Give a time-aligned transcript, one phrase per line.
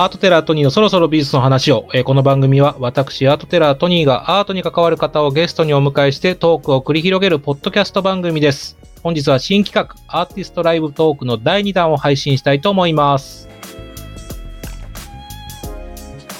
[0.00, 8.78] アートテラートニーのそろそろ美術の話を、えーこの番組は私、アートテラートニーがアートに関わる方をゲストにお迎えしてトークを繰り広げるポッドキャスト番組です。
[9.02, 13.48] 本日は新企画、アーティストライブトークの第2弾を配信したいと思います。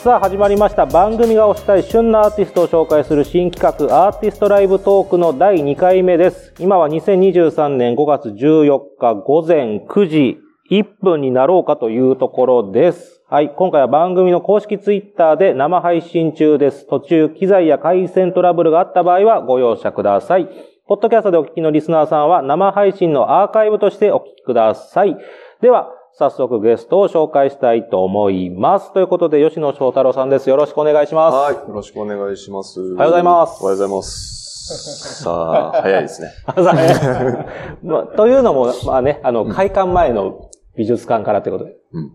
[0.05, 10.39] さあ始まりました番組が推したい旬なアーティストを紹介する新企画アーティストライブトークの第2回目です今は2023年5月14日午前9時
[10.71, 20.49] 1分になろうかというところですはい今回は番組の公式ツイッターで生配信中です途中機材や回線トラブルがあった場合はご容赦ください
[20.87, 25.15] ポッドキャストでお聞きのリスナーさんは生配信のアーカイブとしてお聞きください
[25.61, 28.93] では早速ゲストを紹介したいと思います。
[28.93, 30.51] ということで、吉野翔太郎さんです。
[30.51, 31.35] よろしくお願いします。
[31.35, 31.55] はい。
[31.55, 32.81] よろしくお願いします。
[32.81, 35.23] おはようございますおはようございます。
[35.23, 36.33] さあ、早いですね。
[37.85, 40.48] まあというのも、まあね、あの、開館前の
[40.79, 41.77] 美術館からということで。
[41.93, 42.13] うん。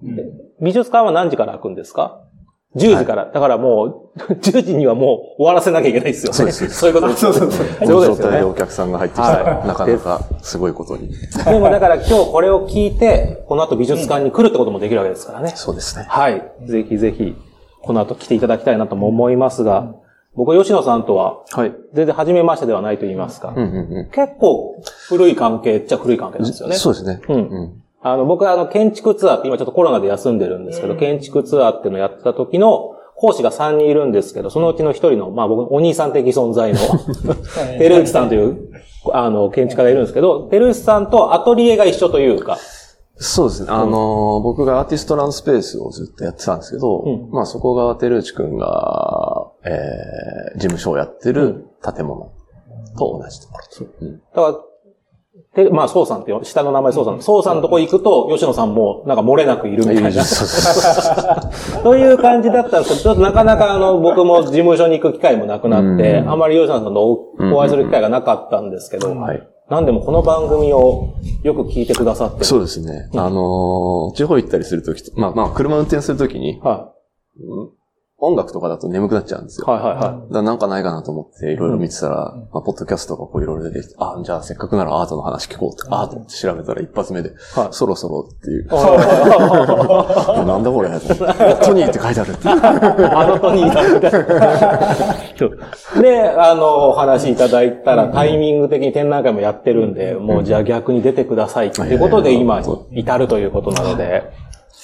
[0.62, 2.22] 美術館は何時から開くんですか
[2.78, 3.26] ?10 時から。
[3.26, 6.38] だからもう、 10時にはもう終わらせなきゃいけないですよね。
[6.38, 7.20] そうです そういうことです。
[7.20, 8.54] そういうこことのですよね状態でお。
[8.54, 11.10] 客さんが入ってきたはら、いなかなかすごいことに。
[11.10, 15.52] でもだから今日これを聞いて、この後美術館に来るってこともできるわけですからね。
[15.56, 16.06] そうですね。
[16.08, 16.42] はい。
[16.66, 17.36] ぜひぜひ、
[17.82, 19.96] この後来ていただきたいなとも思いますが、
[20.36, 21.74] 僕は吉野さんとは、はい。
[21.94, 23.54] 全然初めましてではないと言いますか。
[23.56, 26.76] うんうん結構古い関係っちゃ古い関係なんですよね。
[26.76, 27.22] そうですね。
[27.28, 27.83] うんうん。
[28.04, 36.80] あの、僕はあの、建築ツアーって今ちょっとコロナで休んでるんですけど、建築ツアーっていうのをやってた時の講師が3人いるんですけど、そのうちの1人の、まあ僕、お兄さん的存在の、
[37.80, 38.70] テルウチさんという、
[39.12, 42.58] あの、建築家がいるんですけど、テルウチさんとアトリエが一緒というか、
[43.16, 43.70] そうですね。
[43.70, 47.30] あのー、僕がアーティストランスペースをずっとやってたんですけど、うん。
[47.32, 52.32] まあそこが、テルーチ君が、えー、事務所をやってる建物
[52.98, 53.88] と同じところ。
[54.02, 54.06] う。
[54.06, 54.73] んだから、
[55.54, 57.22] てまあ、宋さんっていう、下の名前宋さん。
[57.22, 60.24] 宋さんのとこ行くと、吉野さんも、なんか漏れなくいるみたいな。
[60.24, 69.48] そうそうと いう感じだったんですけど、ちょっとなかなかあの、僕も事務所に行く機会もなくなって、うんあまり吉野さんとおお会いする機会がなかったんですけど、はい。
[69.70, 71.10] なんでもこの番組を
[71.44, 72.44] よく聞いてくださって。
[72.44, 73.10] そうですね。
[73.16, 76.92] あのー、地方行ったりするときと、まあまあ、車運転するときに、は
[77.40, 77.70] うん
[78.24, 79.62] 音楽とかだと眠くなっちゃうんですい。
[79.62, 79.74] よ。
[79.74, 88.68] はいはいはだからなんかないかなと思っていろいろ見てたら、まあ、ポッドキャストとかこういろいろ出てきて、あ、じゃあせっかくならアートの話聞こうって、アートって調べたら一発目で、はいそろそろっていう、い。
[90.46, 92.60] なんだこれトニーって書いてあるっていう。
[93.16, 94.24] あのトニーだみたいな。
[96.02, 104.24] で、あの、お話いただいたら、タイミング的に展覧会もやってるんで、もうじゃあ逆に出てくださいっていうことで今に至るということなので、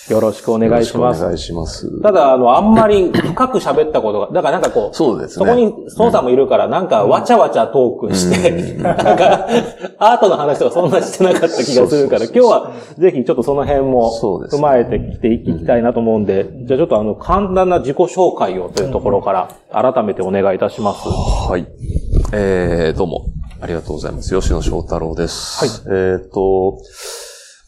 [0.10, 1.22] よろしくお願いします。
[1.22, 2.02] よろしくお願いします。
[2.02, 5.46] ただ、あの、あんまり深く喋ったことが、 だからなんかこう、そうですね。
[5.46, 9.48] そこに、操作もいるから、なんか、わちゃわちゃトークして、なんか、
[10.00, 14.12] アートの話とかそんなしてなかった気がするから、今日はぜひちょっとその辺も
[14.50, 21.08] 踏まえてきていきたいなと思うんで、じゃあちょっとあの、簡単な自己紹介をというところから、改めてお願いいたします。
[21.08, 21.68] はい。
[22.34, 23.26] えー、どうも。
[23.62, 24.34] ありがとうございます。
[24.34, 25.60] 吉野翔太郎です。
[25.60, 25.70] はい。
[25.94, 26.78] えーと、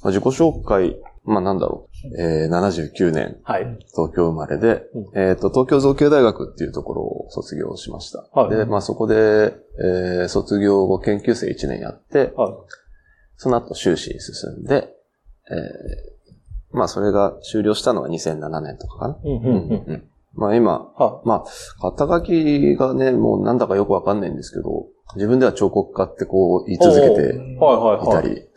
[0.04, 1.91] まあ、自己紹介、まあなんだろう。
[2.18, 3.64] えー、79年、はい。
[3.96, 8.28] 東京生まれで、うんえっ、と、東京造形大学っていうところを卒業しました。
[8.34, 9.54] はいで、まあそこで、
[9.84, 12.54] えー、卒業後研究生1年やって、はい。
[13.38, 14.90] その後修士に進んで、
[15.50, 19.18] えー、まあそれが終了したのが2007年とかかな。
[19.24, 19.84] うん、うん、うん。
[19.88, 20.04] うん
[20.34, 28.24] まあ今、はまあ、肩書きがね、もうなんだかよくわかんないんですけど、自分では彫刻家ってこう言い続けていはい、はい、はい。
[28.24, 28.48] たり。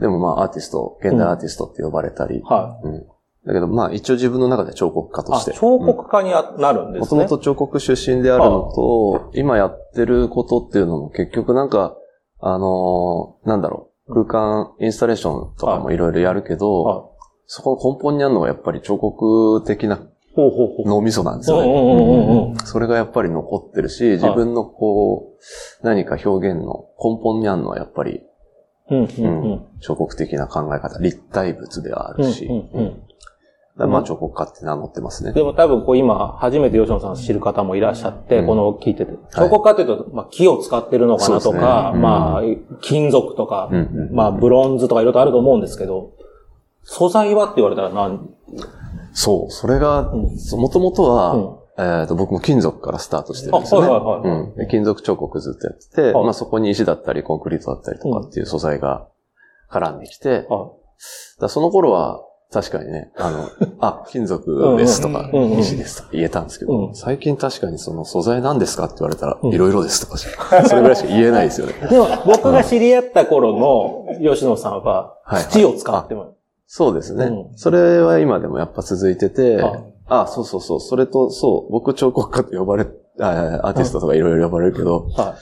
[0.00, 3.06] でもまあアーティスト、現代アーティストって呼ばれたり、はうん。
[3.46, 5.52] だけどまあ一応自分の中で彫刻家として。
[5.52, 7.22] 彫刻家にあなるんですね。
[7.22, 11.96] もともと彫刻出身であるのと、今やってることっていうのも結局なんか、
[12.40, 17.10] あのーなんだろう、空間インスタレーションとかもいろいろやるけど、はい。
[17.46, 20.00] そこの根本にあるのはやっぱり彫刻的な。
[20.36, 21.68] 脳みそなんですよね。
[21.68, 25.32] うんうんうんうんうんそれがやっぱり残ってるし、自分のこ
[25.82, 28.22] う、何か表現の根本にあるのはやっぱり、
[28.90, 32.48] うん彫刻的な考え方、立体物ではあうんるし、
[33.76, 35.32] まあ彫刻家って名乗ってますね。
[35.32, 38.46] でも多分こう今、初めて吉野さん知る方もいらっしゃって、うん。
[38.46, 39.12] この聞いてて。
[39.34, 41.96] 彫刻家っていうと、まあ木を使ってるのかなとか、ね。
[41.96, 42.02] うん。
[42.02, 42.42] まあ
[42.82, 46.12] 金属とか、うんうんまあブロンズとかいろいろあると思うんですけど、
[46.82, 48.28] 素材はって言われたら何？
[49.12, 53.88] そう、それが、もともとは、えっ、と、僕も金属からスタートしてるんですよね。
[53.88, 54.40] あはいはいはい。
[54.40, 54.56] うん。
[54.56, 56.24] で金属彫刻ずっとやってて、はい。
[56.24, 59.08] まあそこに石だったりコンクリートだったりとかっていう素材が
[59.70, 60.70] 絡んできて、だかあ
[61.42, 62.22] らその頃は
[62.52, 63.48] 確かにね、あの、
[63.80, 66.94] あ、金属ですとか、石ですとか言えたんですけど、うん。
[66.94, 69.52] 最近確かにその素材何ですかって言われたら、うん。
[69.52, 71.74] いろいろですとかそれぐらいしか言えないですよね。
[71.88, 76.34] でも僕が知り合った頃の吉野さんははい土を使っても、
[76.66, 77.56] そうですね、うん。
[77.56, 79.62] それは今でもやっぱ続いてて、
[80.10, 80.80] ああそうそうそう。
[80.80, 82.86] それと、そう、僕彫刻家と呼ばれ、
[83.20, 85.36] あアーティストとかいろいろ呼ばれるけど、は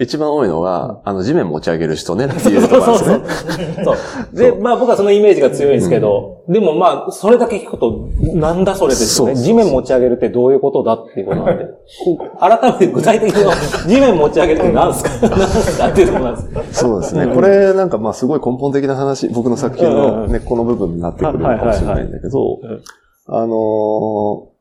[0.00, 2.52] 一番多いのが、あの、地面持ち上げる人ねってい。
[2.52, 3.54] いうところそうなんですね。
[3.54, 3.96] そうそう。
[3.96, 4.36] そう。
[4.36, 9.36] で、まあ僕はそのイメージが強いんですけど、でもまあ、それだけ聞くと、なんだそれですよね。
[9.36, 11.66] 地面持ち上げるってどういうことだっていうことなんで。
[12.40, 15.28] 改めて具体的に地面持ち上げるって何ですか？
[15.28, 17.26] 何ですかっていうところなんですそうですね。
[17.34, 22.82] これなんかまあすごい根本的な話、僕の作品の根っこの部分になってくるのかもしれないんだけどはいはいはい、
[23.26, 24.52] あのー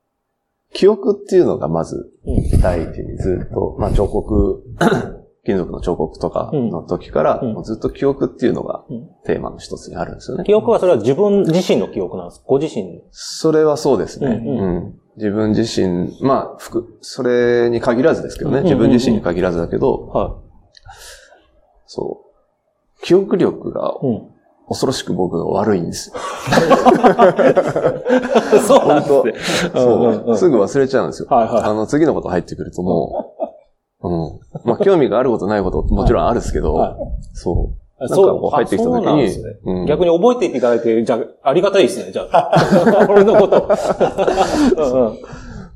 [0.73, 4.63] 記憶っていうのがまずうん第一にずっと、まあ彫刻、
[5.45, 10.43] 金属の彫刻とかの時から、ずっと記憶っていうのがうんテーマの一つにあるんですよね。
[10.45, 12.43] 記憶はそれは自分自身の記憶なんです。
[12.47, 13.03] ご自身。
[13.11, 14.41] それはそうですね。
[14.45, 18.61] うんうんうん自分自身、まあ、服、それに限らずですけどね。
[18.61, 20.37] 自分自身に限らずだけど、は
[21.85, 22.21] そ
[22.97, 23.03] う。
[23.03, 23.93] 記憶力が。
[24.71, 26.15] 恐ろしく僕が悪いんですよ。
[28.65, 29.71] そうなんですね。
[29.75, 30.37] そう。
[30.37, 31.27] すぐ忘れちゃうんですよ。
[31.29, 33.33] はいはいあの、次のこと入ってくるとも
[34.01, 34.39] う、うん。
[34.63, 36.95] まあ、興味があることないこともちろんあるんですけど、はい
[37.33, 37.55] そう。
[37.99, 42.51] なんかそうこう入ってきた時にすね、うん逆に覚えていっていただいて、じゃあ、ありがたいですね、じゃあ。
[43.09, 43.69] 俺のこと。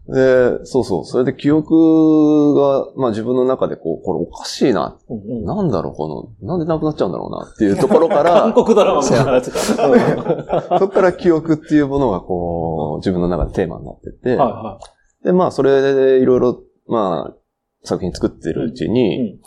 [0.07, 1.05] うんうんで、そうそう。
[1.05, 4.99] それで記憶が、まあ自分の中でこう、これおかしいな。
[5.09, 9.51] うんうんなんだろう、この、なんでなくなっちゃうんだろうなっていうところか韓ら、 国ドラマみたいな話。
[10.79, 14.79] そこから記憶っていうものがこう、自分の中でテーマになってって、はいは
[15.23, 17.35] で、まあそれでいろいろ、まあ、
[17.83, 18.89] 作品作ってるうちい。
[18.89, 19.39] に、うん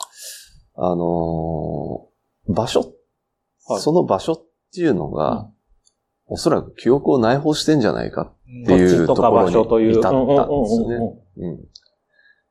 [0.75, 2.79] あのー場所、
[3.67, 4.41] はいその場所っ
[4.73, 5.49] ていうのが、
[6.29, 9.91] おそらく記憶を内包してんじゃないかっていうところ場所という。
[9.93, 10.95] に至ったんですね。
[11.37, 11.59] うん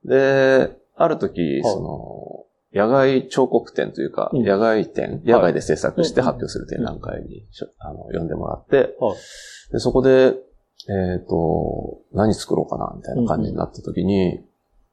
[0.04, 4.44] で、ある時、その、野外彫刻展というか、うん。
[4.44, 7.46] 野外展、野外で制作してうん発表する展覧会に
[7.78, 9.16] あの呼んでもらって、はい。
[9.72, 10.34] でそこで、
[10.88, 14.40] えっ、と、何作ろうかな、みたいな感じになった時に、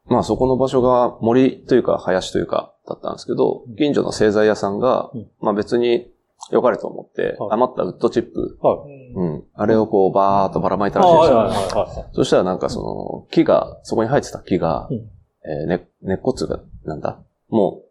[0.06, 5.28] まあそこの場所が森というか林というかだったんですけど、近所の製材屋さんが、うん。
[5.40, 6.08] まあ別に
[6.52, 9.14] 良かれと思って、はい余ったウッドチップ、はい。
[9.16, 11.28] うん、あれをこうバーっとばらまいたあらしいんで
[11.70, 11.82] すよ。
[11.82, 12.16] はい。
[12.16, 17.20] そしたらなんかその、木が、そこに生えてた木が、うんえーね、根っこつが、なんだ？
[17.50, 17.86] もう、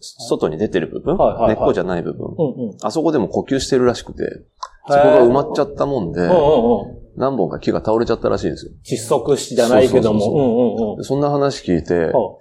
[0.00, 2.76] 外に出てる部分、はいはいはい根っこじゃない部分、うんうん。
[2.82, 4.24] あそこでも呼吸してるらしくて、
[4.88, 6.28] そこが埋まっちゃったもんで。
[7.14, 8.72] 何本か木が倒れちゃったらしいんですよ。
[8.84, 10.96] 窒息死じゃないけども。
[11.02, 12.38] そんな話聞いて、は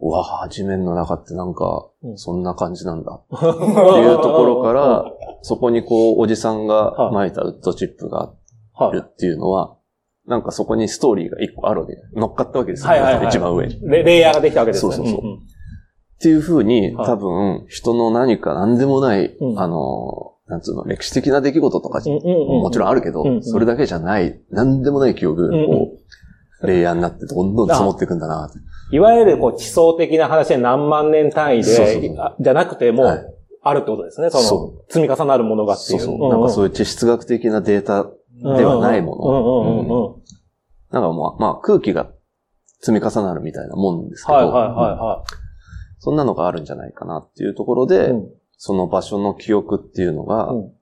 [0.00, 2.18] うわぁ、地面の中ってなんかう、ん。
[2.18, 3.12] そんな感じなんだ。
[3.12, 5.04] っ っていうところから、
[5.42, 8.32] そこにこう、おじさんが撒いたウッドチップが
[8.74, 9.74] あるっていうのは、
[10.26, 11.94] なんかそこにストーリーが一個あるわけ。
[11.94, 13.26] で、乗っかったわけですよ、はいはいはい。
[13.28, 13.80] 一番上に。
[13.82, 14.94] レレイヤーができたわけですね。
[14.94, 15.24] そうそうそう。
[15.24, 15.34] んん。
[15.36, 15.38] っ
[16.20, 17.06] ていう風に、はい。
[17.06, 19.58] 多分、人の何か何でもない、うん。
[19.58, 25.98] あの、なんつうの、歴史的な出来事とか、もちろんあるけど、それだけじゃない、何でもない記憶がうんこう、
[26.62, 28.58] レイヤーになってどんどん積もっていくんだなって。
[28.90, 32.36] いわゆるこう地層的な話で何万年単位そうそうそう。
[32.40, 33.26] じゃなくてもはい、
[33.62, 34.30] あるってことですね。
[34.30, 36.00] そのそ、積み重なるものがっていう。
[36.00, 36.30] そうそう。
[36.30, 38.04] なんかそういう地質学的なデータ
[38.56, 40.22] ではないも
[40.90, 41.00] の。
[41.00, 42.10] なんかまあ、まあ空気が
[42.80, 45.24] 積み重なるみたいなもんですけど、はいはいは
[45.98, 48.06] そんなのがあるんじゃないかなっていうところいはい。
[48.06, 48.28] で、うん。
[48.56, 50.72] その場所の記憶っていうのが、うん。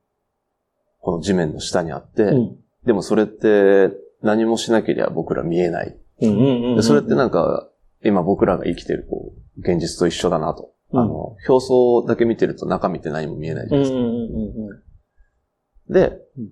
[1.00, 2.56] この地面の下にあって、うん。
[2.84, 3.90] でもそれって
[4.26, 5.96] 何もしなければ僕ら見えない。
[6.20, 7.68] でそれってなんか、
[8.04, 10.72] 今僕らが生きてるこう、現実と一緒だなと。
[10.92, 14.68] うんあの、表層だけ見てると中見て何も見えないじゃうなんいです
[15.88, 15.92] か。
[15.92, 16.48] でうん、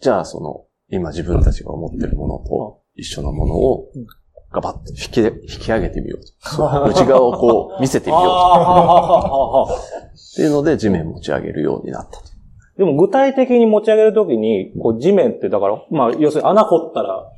[0.00, 4.06] じゃあその、今自分たちが思ってるものと一緒のものをうん、
[4.50, 6.88] ガバッと引き、引き上げてみようと。
[6.88, 8.24] 内側をこう見せてみよう。
[8.26, 9.68] と。
[9.74, 12.37] っていうので地面持ち上げるようになったと。
[12.78, 17.30] でも具体的に持ち上げるときに、こう地面ってだから、まあ要するに穴掘ったら、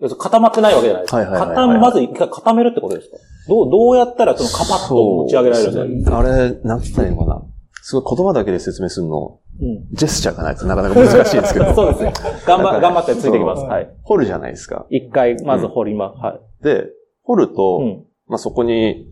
[0.00, 1.16] 要するに固まってないわけじゃないですか。
[1.16, 3.16] はいはいはいはい固ままず一回固めるってことですか？
[3.48, 6.18] どう、どうやったらそのカパッと持ち上げられるんですか？
[6.18, 7.42] あれ、なんつったらいいのかな？
[7.82, 9.88] すごい言葉だけで説明するの、うん。
[9.92, 11.72] ジェスチャーがないとなかなか難しいんですけど。
[11.74, 12.12] そうですね。
[12.46, 13.62] 頑張、頑張ってついてきます。
[13.64, 13.90] はい。
[14.02, 14.86] 掘るじゃないですか。
[14.90, 16.18] 一回、まず掘ります。
[16.18, 16.86] はで、
[17.24, 17.84] 掘ると、い。
[17.84, 18.04] うん。
[18.28, 19.06] まあ、そこに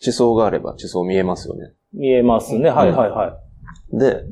[0.00, 1.72] 地層があれば地層見えますよね。
[1.92, 2.70] 見えますね。
[2.70, 3.38] はいはいは
[3.92, 3.98] い。
[3.98, 4.22] で、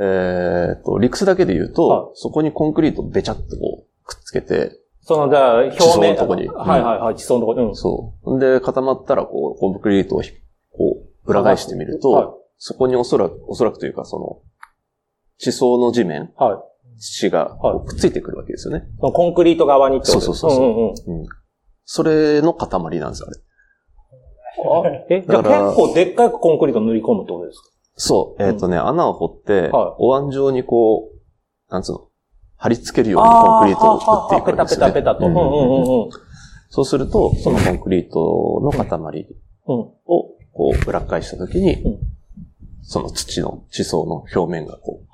[0.00, 6.14] えーっと、理屈だけで言うと、はいそこにコンクリートべちゃっとこうくっつけて、その、じゃあ、表地層面。
[6.14, 7.14] のとこにはいはいはい。
[7.16, 7.66] 地層のとこに。
[7.66, 7.74] うん。
[7.74, 8.36] そう。
[8.36, 10.32] んで、固まったらこう、コンクリートをひ
[10.70, 12.26] こう、裏返してみると、はい
[12.60, 14.42] そこにおそらく、おそらくというか、その、
[15.38, 16.98] 地層の地面、はい。
[16.98, 18.84] 土がくっついてくるわけですよね。
[18.98, 20.20] そのコンクリート側にってこと？
[20.20, 20.64] そうそうそうそう
[21.12, 21.26] んんんうん。
[21.84, 24.90] それの塊なんですよ、あれ。
[24.90, 27.68] あえ、じゃあ結構でっかいコンクリート塗り込むってことですか？
[27.98, 32.08] そう、えっ、とね、穴を掘って、はいお椀状にこう、なんつうの、
[32.56, 34.92] 貼り付けるようにコンクリートを打っていくわけですよ、ね。
[34.94, 35.26] ペタペタペタと。
[35.26, 36.10] うんうんうんうん。
[36.70, 39.26] そうすると、そのコンクリートの塊
[39.66, 39.74] うん。
[39.74, 41.98] をこう裏返したときに、うん
[42.90, 45.06] その土の地層の表面がこう。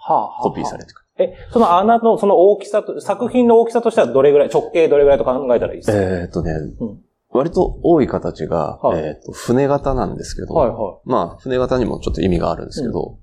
[0.42, 1.06] コピーされてくる。
[1.18, 5.98] え、その穴のその大きさと、作品の大きさとしてはどれぐらい、直径どれぐらいと考えたらいいですか？
[6.00, 7.03] えっ、とね、うん
[7.34, 13.18] 割と多い形が、はいえっ、と、船型なんですけど、はいはまあ、船型にもちょっと意味があるんですけど、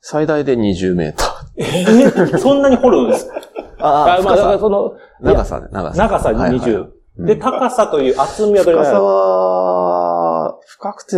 [0.00, 1.62] 最大で20メーター。
[1.62, 2.34] い。
[2.34, 3.34] えそんなに掘るんですか？
[3.78, 5.96] ああまあ、だからその、長さね、長さ。
[5.96, 6.82] 長さはいはい20。
[7.18, 11.16] うんで、高さという厚みはどれぐらい深さは、深くて、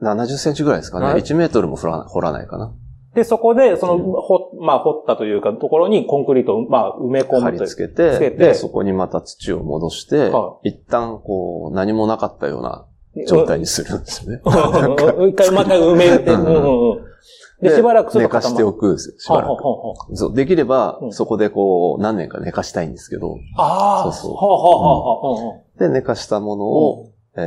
[0.00, 1.06] 70センチぐらいですかね。
[1.06, 2.72] はい1メートルも掘らないかな。
[3.14, 7.68] で、そこで、その、ほ、まあ、掘ったというか、ところにコンクリートを、まあ、埋め込貼りむという。
[7.68, 8.36] 付けて、つけて。
[8.38, 12.86] で、そこにまた土を戻して、は一旦こう、何もなかったような
[13.26, 14.40] 状態にするんですよね。
[14.44, 15.28] うん。
[15.28, 16.34] 一回、また埋めて、う。
[16.34, 16.42] うん。
[16.42, 17.12] んうんうん。
[17.60, 18.80] で、しばらく寝かしておく。
[18.80, 19.50] くんですよ、しばらく。
[19.50, 21.12] はあはあはそう、できればう、ん。
[21.12, 24.34] そこでこう、何年か寝かしたいんですけど、ああー、そうそう。
[24.34, 27.44] はあはあはあはあで、寝かしたものを、えー、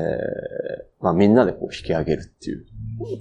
[1.01, 2.65] まあみんなでこう引き上げるっていう。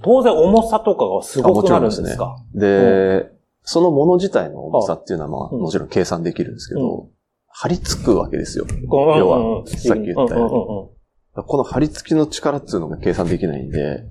[0.03, 2.35] 当然重さとかがすごくなるんですか？
[2.53, 3.29] で、
[3.63, 5.61] そのもの自体の重さっていうのはまあうん。
[5.61, 7.09] もちろん計算できるんですけど、
[7.47, 8.65] 貼り付くわけですよ。
[8.69, 11.41] 要要はさっき言ったように。
[11.41, 11.47] に。
[11.47, 14.03] この貼り付きの力っていうのが計算できないんで、な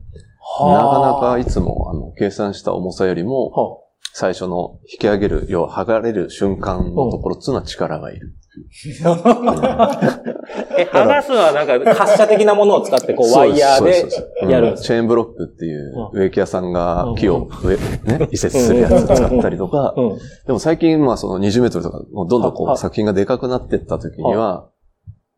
[0.58, 3.78] かはなかいつもあの計算した重さよりも、は
[4.12, 8.36] 最初の引き上げる、要は剥がれる瞬間のところっていうのは力がいる。
[10.78, 17.14] え、剥がすのはなんか、発射的なものを使って、こう、ワイヤーでやるチェーンブロックっていうう植木屋さんがうん。
[17.16, 20.18] 木を植え、ね、移設するやつ使ったりとか、うん。
[20.46, 24.66] でも最近、まあその20メートルとか、もうどんどんこはう作品がでかくなってった時には、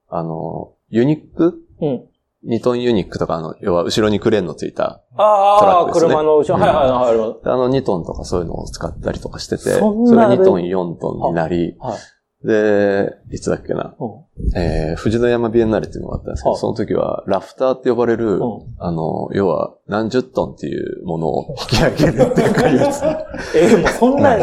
[0.09, 1.55] あの、ユニック？
[1.81, 2.03] うん。
[2.47, 6.11] 2トンユニックとか、あの、要は後ろにクレーンのついた、ああ、トラックですね。
[6.11, 6.55] 車の後ろ。
[6.57, 6.63] うん。
[6.63, 7.35] はいはいはいはい。
[7.45, 11.99] あの2トンとかそういうのを使ったりとかしてて、それが2トン、4トンになり、はい。
[12.47, 18.41] で、いつだっけな、うんえー、富士の山ビエンナーレっていうのがあったんですけど、はいその時はラフターって呼ばれる、うん
[18.79, 23.03] あの、要は何十トンっていうものを引き上げるっていうやつ。
[23.59, 24.37] えー、もうそんな、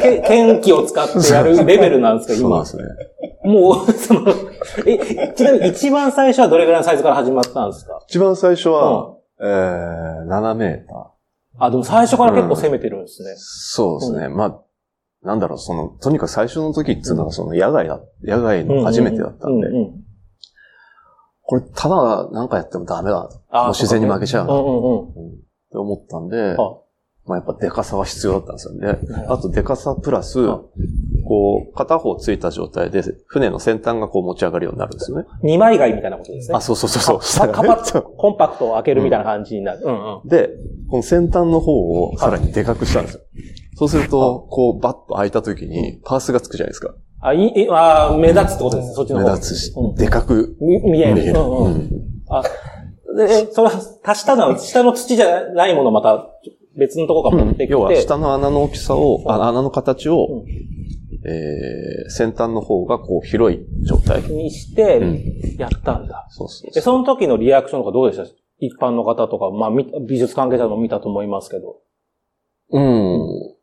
[0.00, 2.96] け、剣気を使ってやるレベルなんですか、今そうなんで。
[3.04, 3.52] すね。
[3.52, 4.22] もう、 その、
[4.86, 8.00] え、ちなみに一番最初はどれぐらいのサイズから始まったんですか？
[8.08, 11.66] 一番最初は、えー、7メーター。
[11.66, 13.34] あ、でも最初から結構攻めてるんですね。
[13.36, 14.28] そうですね。
[14.28, 14.60] まあ、
[15.22, 19.68] なんだろう、その、とにかく最初の時っていうのは、その、野外だ、野外の初めてだったんで、
[21.42, 25.12] これ、ただ、なんかやってもダメだもう自然に負けちゃうな、うんっ。
[25.70, 26.80] て思ったんで、は
[27.26, 28.98] まあ、やっぱデカさは必要だったんですよね。
[29.02, 29.32] うん。
[29.32, 30.62] あと、デカさプラス、は
[31.26, 35.26] こう、片方ついた状態で、船の先端がこう持ち上がるようになるんですよね。
[35.42, 36.56] 二枚貝みたいなことですね。
[36.56, 37.18] あ、そうそうそうそう。
[37.18, 39.80] か下がねかぱっコンパクトを開けるみたいな感じになる。
[40.24, 40.50] で、
[40.88, 43.20] この先端の方をさらにデカくしたんですよ。
[43.80, 46.94] そうすると、こう、バッと開いた時に、パースがつくじゃないですか。
[47.22, 51.14] あ、いい、あ目立つってことですね、そっちの目方立つしうん、でかくみ見える。
[51.14, 51.40] 見える。
[51.40, 51.90] うんうんうん
[52.28, 52.42] あ、
[53.16, 56.28] で、え、それは、足したのは、下の土じゃないものをまた
[56.78, 57.72] 別のとこから持ってきて。
[57.72, 60.44] 要は下の穴の大きさを、うんあ穴の形を、うん
[61.26, 64.22] えー、先端の方がこう広い状態。
[64.24, 66.26] にしてうん、やったんだ。
[66.28, 68.24] そうそうで、その時のリアクションとかどうでした？
[68.58, 71.76] 一般の方とか、まあ、み美術関係者も見たと思いますけど。
[72.72, 73.59] うん。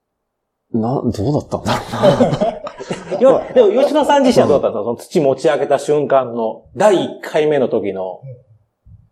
[0.73, 2.57] な、どうだったんだろうな。
[3.19, 8.21] よでも、吉野さん自身はどうだったんですかその土持ち上げた瞬間の、第1回目の時の。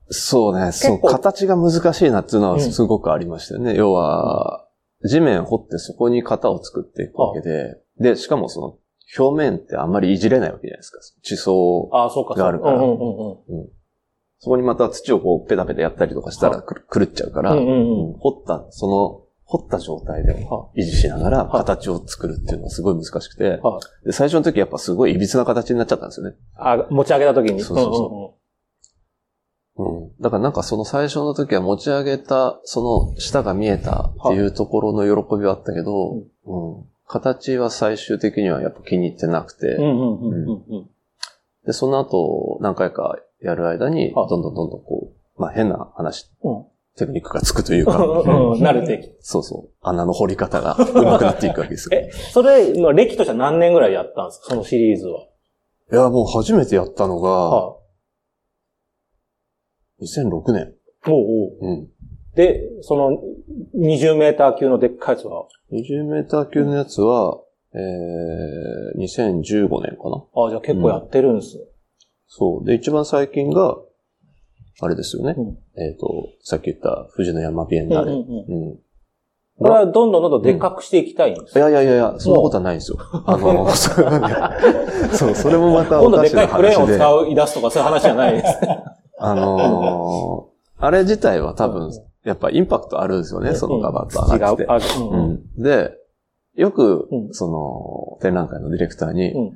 [0.10, 3.76] そうね、そう、構形が難しいなっていうのうんはすごくありましたよね。
[3.76, 4.68] 要は、
[5.04, 8.78] 地面掘ってそこに型を作っていくわけで、で、しかもその、
[9.18, 11.00] 表面ってあんまりいじれないわけじゃないですか。
[11.22, 11.90] 地層。
[12.36, 13.70] があるからうんうんうん
[14.40, 17.60] そこにまた土をこうペタペタやったりとかしたらくる狂っちゃうから、うん。
[17.60, 18.20] うんうんうん。
[18.20, 19.25] 掘った、その、
[19.58, 21.52] 掘った状態では維持しながらはい。
[21.60, 26.36] 形を作るっていうのはすごい難しくて、はで最初の時やっぱすごい歪な形になっちゃったんですよね。
[26.56, 27.62] あ、持ち上げた時に？
[27.62, 28.38] そうそうそ
[29.78, 29.84] う。
[29.84, 30.12] うん。
[30.22, 36.14] だからなんかその最初の時は持ち上げた、その下が見えたっていうところの喜びはあったけど、
[36.46, 36.86] うん。
[37.08, 40.64] 形は最終的にはやっぱ気に入ってなくて、うんうんうんうんうん。
[40.70, 40.90] うん。
[41.66, 44.30] で、その後何回かやる間に、はい。
[44.30, 46.66] どんどんどんどんこう、まあ変な話、うん
[46.98, 49.18] テクニックがつくというか、うんうん慣れてきて。
[49.20, 52.00] そうそう、穴の掘り方が上手くなっていくわけですよ。
[52.00, 54.52] え、それの歴としては何年ぐらいやったんですか？
[54.52, 55.26] そのシリーズは。
[55.92, 57.78] いや、もう初めてやったのが、は
[60.02, 60.74] 2006年。
[61.08, 61.12] い。
[61.12, 61.26] おう
[61.62, 61.90] おううん。
[62.36, 63.12] で、その
[63.76, 67.40] 20メーター級のでっかいやつは、20メーター級のやつは、
[67.74, 70.24] えー、2015年かな。
[70.46, 71.64] あじゃあ結構やってるんですね。
[72.28, 72.66] そう。
[72.66, 73.78] で、一番最近が、
[74.82, 75.36] あれですよね。
[75.38, 78.12] うんえっ、と、さっき言った富士の山ビエンナーレ。
[78.12, 78.80] うんうんうんうん
[79.58, 82.98] これはどんどんどんどんでかくしていきたいんですいやいやいやいや、そんなことはないんですよ。
[83.26, 83.66] あの、
[85.16, 86.96] そう、それもまたお今度でかしなかいクレーンを話で。
[86.98, 88.60] 使う、出すとかそういう話じゃないです。
[89.18, 91.90] あのーあれ自体は多分、
[92.26, 94.66] やっぱインパクトあるんですよね、そのガバッと上がって違
[95.02, 95.04] う。。
[95.06, 95.64] んううんん。
[95.64, 95.92] で、
[96.58, 99.56] よくう、んその、展覧会のディレクターに、ちょうんっと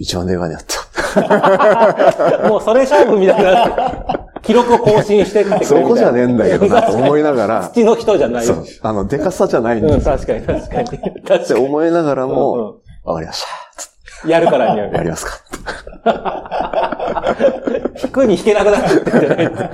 [0.00, 0.80] 一番でかいのやってよ
[2.50, 5.66] もうそれ勝負みたいになって、記録を更新してってくれる。
[5.66, 8.44] そこじゃねえんだけどなと思いながら、土の人じゃない。
[8.44, 10.14] そう、あの、でかさじゃないんうん、ですよ。
[10.16, 10.88] 確かに確かに。
[10.88, 11.60] って確かに。
[11.66, 13.44] 思いながらうんも、わかりまし
[14.24, 14.82] うんやるからにた。
[14.86, 15.02] やは。
[15.02, 15.32] りますか。
[18.02, 19.70] 引くに引けなくなってってんじゃない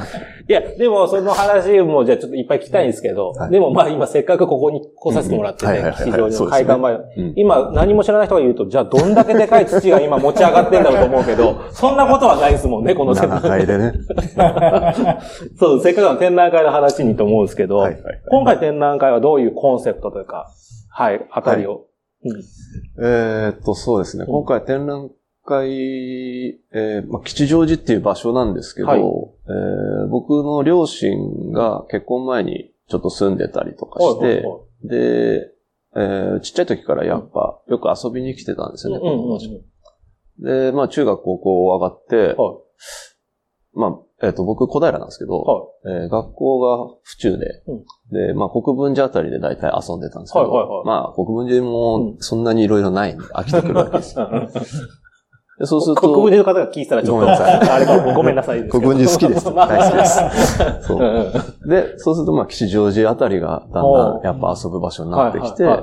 [0.48, 13.92] いや、でもその話もじゃあちょっといっぱい聞きたいんですけど、はいでもまあ今せっかくここに来させてもらってねうんうんはいはい、はい市場の開館前、うん今何も知らない人が言うと、じゃあどんだけでかい土が今持ち上がってんだろうと思うけど、 そんなことはないですもんね、この展覧7階でね。
[15.58, 20.48] そう、せっかくの展覧会の話にと思うんですけど、はいはいはい今回展覧会はどういうコンセプトというか、
[20.90, 21.86] はい、あたりを。
[22.24, 22.42] うん
[22.98, 24.24] えーっと、そうですね。
[24.26, 25.10] うん今回展覧
[25.46, 29.00] 会、えーまあ、吉祥寺っていう場所なんですけど、はい。
[29.00, 34.88] えー僕の両親が結婚前にちょっと住んでたりとかして、はいはいはい。
[34.88, 35.50] で、
[35.96, 39.48] えーちっちゃい時からやっぱよく遊びに来てたんですよね、うんうんこの場所
[40.38, 42.60] で、まあ中学高校上がって、は
[43.72, 47.84] まあ、えっ、と、僕小平なんですけど、はえー学校が府中で、うん。
[48.10, 50.86] で、まあ国分寺あたりで大体遊んでたんですけど、はいはいはい。
[50.86, 54.30] まあ国分寺もそんなにいろいろないんで飽きてくるわけですよ。
[55.58, 58.68] でそうすると、国分寺の方が聞いたらちょっと、ごめんなさいあれか、ごめんなさい。
[58.68, 59.50] 国分寺好きです。
[59.50, 60.18] まあ大好きです。
[60.86, 65.80] そうで、そうするとまあ吉祥寺あたりがだんだんやっぱ遊ぶ場所になってきて、うん、だ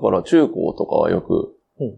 [0.00, 1.94] から中高とかはよくうん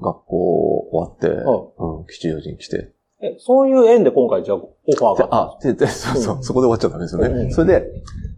[0.00, 5.16] 学校終わって、はうん、吉祥寺に来て、え、そういう縁で今回じゃあオファーが？
[5.16, 7.28] であ、で、で、そうそうう、んそこで終わっちゃダメですよね。
[7.28, 7.86] うんそれで、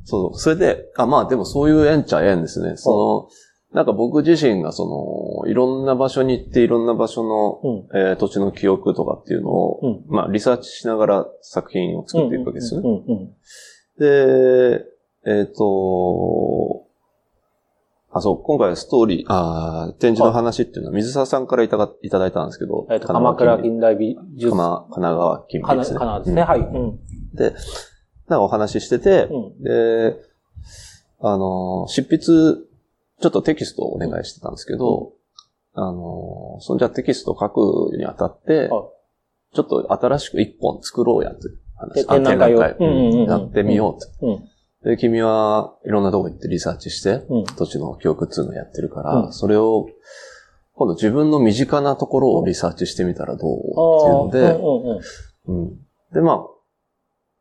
[0.04, 2.76] そうそう、それで、あ、まあでもそういう縁っちゃ縁ですね。
[2.76, 3.28] その、
[3.74, 7.98] なんか僕自身がその、いろんな場所に行っていろんな場所の、うん。
[7.98, 12.86] えー土地の記憶とかっていうのを、うんまあリサーチしながら作品を作っていくわけですよね。
[13.98, 14.84] で、
[15.26, 16.84] えっ、と、
[18.12, 25.98] あ、そう、今回ストーリー、あー展示の話っていうのは水沢さんからいたがいただいたんですけど、えっと、鎌倉近代美術鎌神奈川近かな、美ですね。
[25.98, 26.42] かなですね。
[26.42, 26.60] うんはい。
[26.60, 26.98] うん。
[27.34, 27.50] で、
[28.28, 29.62] なんかお話ししてて、うん。
[29.64, 30.16] で、
[31.20, 32.73] あの、執筆、
[33.20, 35.12] ちょっとテキストをお願いしてたんですけど、
[35.74, 38.94] あの、そんじゃテキストを書くにあたって、はい
[39.54, 41.94] ちょっと新しく一本作ろうやという話。
[41.94, 44.26] で展覧会をやってみようと。
[44.26, 44.48] うん。
[44.84, 47.44] で、君はいろんなとこ行ってリサーチして、うん。
[47.44, 49.86] 土地の記憶っていうのをやってるから、うんそれを、
[50.74, 54.58] 今度自分の身近なところをリサーチしてみたらどうっていうので、
[55.46, 55.76] うんうんうん。
[56.12, 56.38] で、まあ、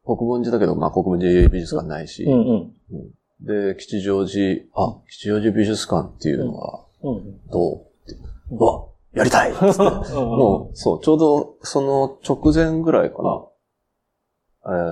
[0.05, 2.33] 国分寺だけど、まあ国分寺美術館ないし、うん。
[2.33, 2.73] うん
[3.43, 6.85] で、吉祥寺、あ、吉祥寺美術館っていうのは。
[7.51, 8.15] どうって、
[8.51, 8.63] う？
[8.63, 9.51] わ、やりたい！
[9.51, 10.13] っ つって。
[10.13, 13.45] もう、そう、ちょうどその直前ぐらいかな。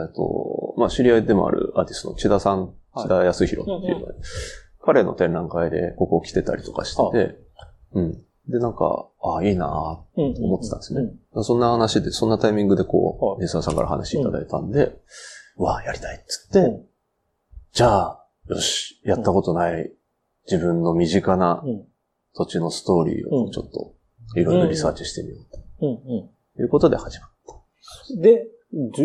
[0.04, 3.04] えっ、と、まあ知り合いでもあるアーティストの千田さん、はい。
[3.04, 4.16] 千田康弘っていう
[4.82, 7.38] 彼の展覧会でここ来てたりとかしてて、
[7.94, 8.24] うん。
[8.50, 10.34] で、なんか、あいいなうん。
[10.44, 11.02] 思ってたんですね。
[11.34, 11.44] うん。
[11.44, 13.42] そんな話で、そんなタイミングでこう、はい。
[13.42, 15.00] 水沢さんから話いただいたんで、
[15.58, 16.86] うわ、やりたいっつって、うん。
[17.72, 18.21] じゃあ、
[18.56, 19.92] よし、やったことない
[20.50, 21.84] 自分の身近なうん。
[22.34, 23.94] 土地のストーリーをちょっと
[24.40, 25.46] いろいろリサーチしてみよう
[26.56, 26.62] と。
[26.62, 28.16] いうことで始まった。
[28.16, 28.22] ん。
[28.22, 28.48] で、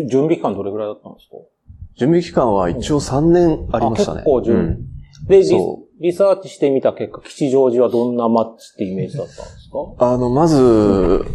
[0.07, 1.35] 準備期間どれぐらいだったんですか？
[1.97, 4.21] 準備期間は一応3年ありましたね。
[4.21, 4.55] あ結構準。
[4.55, 5.27] 備うん。
[5.27, 5.39] で、
[5.99, 10.13] リサーチしてみた結果、吉祥寺はどんな街ってイメージだったんですか？
[10.13, 11.25] あの、まず、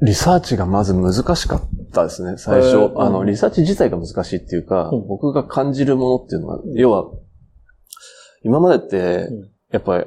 [0.00, 2.76] リサーチがまず難しかったですね、最へ初。
[2.94, 5.06] ーあの、リサーチ自体が難しいっていうか、うん。
[5.06, 7.10] 僕が感じるものっていうのは、要は、
[8.42, 10.06] 今までってうん、やっぱり、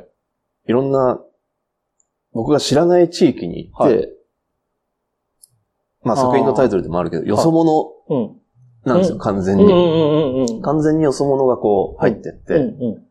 [0.67, 1.19] いろんな、
[2.34, 4.04] 僕が知らない地域に行って、は
[6.04, 8.36] まあ作品のタイトルでもあるけど、よそ者うん。
[8.86, 9.22] なんですよ、うん。
[9.22, 10.62] 完全に。
[10.62, 13.04] 完全によそ者がこう入ってって、うんうん。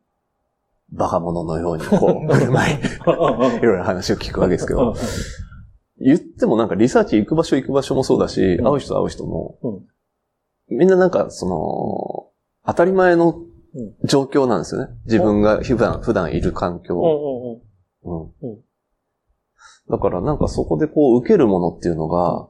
[0.90, 4.94] バカ者のようにこう、振る舞い、いろいろ話を聞くわけですけど、
[5.98, 8.64] 言ってもなんかリサーチ行く場所行く場所もそうだし、うん。
[8.64, 10.76] 会う人会う人も、うん。
[10.76, 12.28] みんななんかその、
[12.66, 13.40] 当たり前の
[14.04, 14.94] 状況なんですよね。
[15.06, 17.60] 自分が普段、普段いる環境。
[19.90, 22.48] だからなんかそこでこう受けるものっていうのが、あ、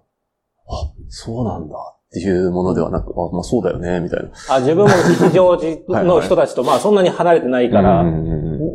[1.09, 4.31] そうなんだっていうものではなく、あ、まあそうだよね、みたいな。
[4.51, 8.05] あ、自分も吉祥寺の人たちと、 まあそんなに離れてないから、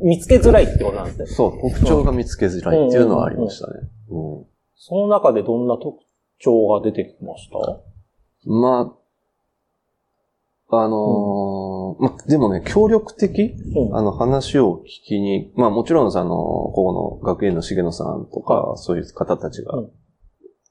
[0.04, 1.26] 見つけづらいってことなんですね。
[1.28, 3.74] そう、特徴が見つけづらいっていうのはありましたね。
[4.10, 4.46] うん
[4.80, 5.98] その中でどんな特
[6.40, 7.58] 徴が出てきました？
[8.50, 8.94] まあ、
[10.70, 13.96] あのーま、でもね、協力的うん。
[13.96, 19.92] あの、話を聞きに、まあもちろんさ、あの、ここの学園の重野さんとか、はそういう方たちがう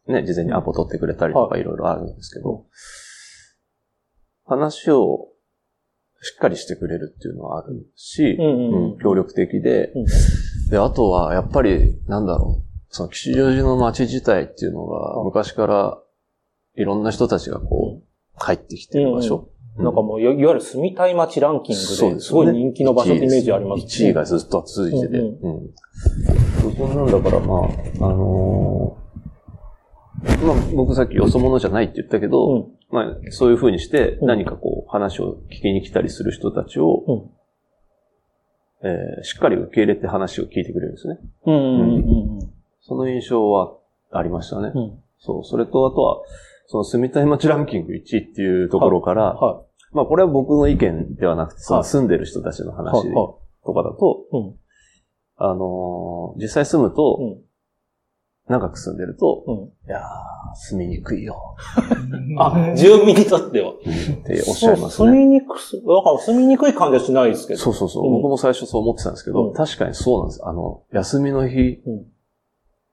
[0.09, 1.65] ん、ね、事前にアポ取ってくれたりとかい。
[1.65, 2.67] ろいろあるんですけど、
[4.45, 5.29] 話を
[6.21, 10.07] しっかりしてくれるっていうのはあるし、うんうん協力的で、うん
[10.71, 15.99] で、あとはやっぱり、なんだろう、その吉祥寺の街自体っていうのが、昔から
[16.75, 18.07] いろんな人たちがこう、
[18.37, 19.49] 入ってきてる場所。
[19.79, 25.19] なんかもういわ、ゆる住みたい街ランキングで、ですごい人気の場所ってイメージあります1位がずっと続いてて。
[25.19, 26.75] ううん。
[26.77, 29.07] そんなんだから、まあ、あのー
[30.47, 37.31] まあ、僕さっきよそ者じゃないって言ったけど、うんまあ、そういう風にして、うん何かこう、話を聞きに来たりする人たちを、うん
[38.83, 41.19] えーしっかり受け入れて話を聞いてくれるんですね。
[41.47, 41.81] うんうん
[42.41, 43.75] うんその印象は
[44.13, 44.71] ありましたね。
[44.73, 44.99] うんうん。
[45.19, 45.45] そう。
[45.45, 46.23] それと、あとは、
[46.67, 49.65] その住みたい街ランキング1位っていうところから、は
[49.97, 52.75] まあこれは僕の意見ではなくて、そのはい住んでる人たちのい。
[52.75, 54.37] 話はとかだと、い。
[54.37, 54.55] うん。
[55.39, 57.47] あのー実際住むと、うん
[58.49, 59.55] 長く住んでると、うん。
[59.57, 61.57] いやー、住みにくいよ、
[62.39, 63.73] あ、 住民にとっては。
[63.73, 63.75] っ
[64.25, 65.19] ておっしゃいますそう住ね。
[65.25, 67.59] みにくす、だから住みにくい感じはしないですけど。
[67.59, 70.47] そうそうそう、うん僕も最初そう思ってたんですけど、うん確かにそうなんです。
[70.47, 72.07] あの、休みの日、うん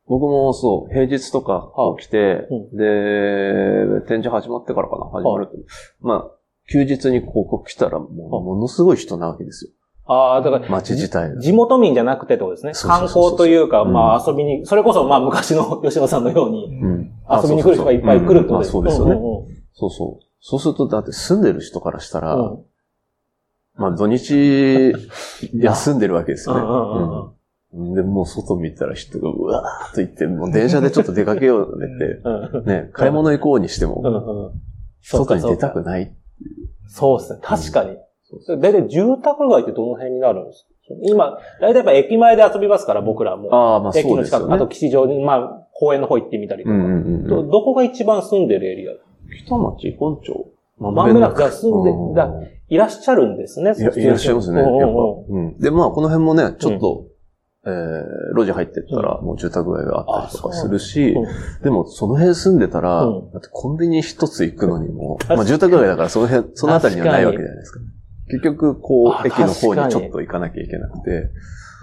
[0.08, 5.54] 僕もそう、平日とか起きて、うで、展示始まってからかな、始まると。
[6.02, 6.32] まあ、
[6.69, 8.10] 休日に広告来たら、もう、
[8.43, 9.71] ものすごい人なわけですよ。
[10.06, 11.41] ああ、だから、街自体が。
[11.41, 12.73] 地元民じゃなくてってことですね。
[12.73, 13.93] 観光というか、うん。
[13.93, 17.12] まあ遊びに、それこそまあ昔の 吉野さんのように、うん。
[17.30, 19.15] 遊びに来る人がいっぱい来るってことですそうですよね。
[19.73, 20.26] そうそう。
[20.39, 22.36] そうすると、だって住んでる人からしたら、
[23.76, 24.93] まあ土日
[25.54, 27.34] 休んでるわけですよ
[27.73, 27.95] ね。
[27.95, 34.54] で、もう外見たら人がうわーっと行って、もう電車でちょっと出かけようねって、うんね、買い物行こうにしてうんも、
[35.02, 36.15] 外に出たくない。
[36.88, 37.39] そうですね。
[37.41, 37.98] 確かに。
[38.60, 40.69] だいたい住宅街ってどの辺になるんですか？
[41.04, 43.54] 今、だいたいやっぱ駅前で遊びますから、僕らも。
[43.54, 44.56] ああ、まあ駅の近く、そうですよね。
[44.56, 46.76] あと吉祥寺、まあ、公園の方行ってみたりとか。
[46.76, 48.93] うんうんうんど、どこが一番住んでるエリア？
[49.46, 50.50] 北町、本町。
[50.80, 52.22] ままんべんなくじゃあ住んで
[52.69, 55.48] いらっしゃるんですね、いらっしゃいますね、やっぱうんうんうん。
[55.48, 57.06] うんで、まあ、この辺もね、ちょっと、
[57.65, 61.21] えー、路地入ってったら、もう住宅街があったりとかするしう。
[61.60, 63.32] ん、でも、その辺住んでたら、うん。
[63.32, 67.80] だってコンビニ一つ行くのにも、まあ住宅街だからその辺、その辺りにはないわけじゃないですか。
[68.28, 71.32] 結局、こあう、駅の方にちょっと行かなきゃいけなくて、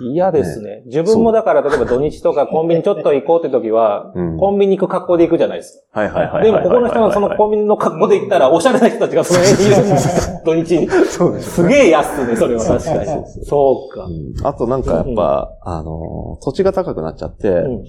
[0.00, 0.82] 嫌ですね。
[0.86, 6.00] 自分もだから、例えば土日とかコンビニちょっと行こうって時は、うんコンビニ行く格好で行くじゃないですか。
[6.00, 6.44] はいはいはいはい。
[6.44, 10.42] でも、ここの人はそのコンビニの格好で行ったら、おしゃれな人たちがその辺にいるんです。
[10.44, 10.88] 土日に。
[10.88, 11.50] そうです。
[11.50, 13.26] すげえ安ね、それは確かに。
[13.44, 14.04] そうか。
[14.04, 17.84] うんあとなんかやっぱ、あの、土地が高くなっちゃって、うん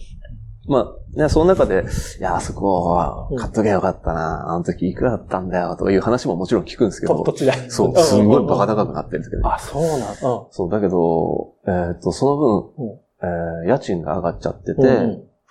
[0.67, 1.85] まあ、ね、その中で、
[2.19, 7.69] いや、あそこは買っとけばよかったな、あの時いくらだったんだよ、とかいう話ももちろん聞くんですけど、と土地代。
[7.71, 10.15] そう、すんごいバカ高くなってるんですけど、あ、そうなんだ。
[10.51, 12.99] そう、だけど、えっ、と、その分、うん。
[13.23, 14.81] えー家賃が上がっちゃってて、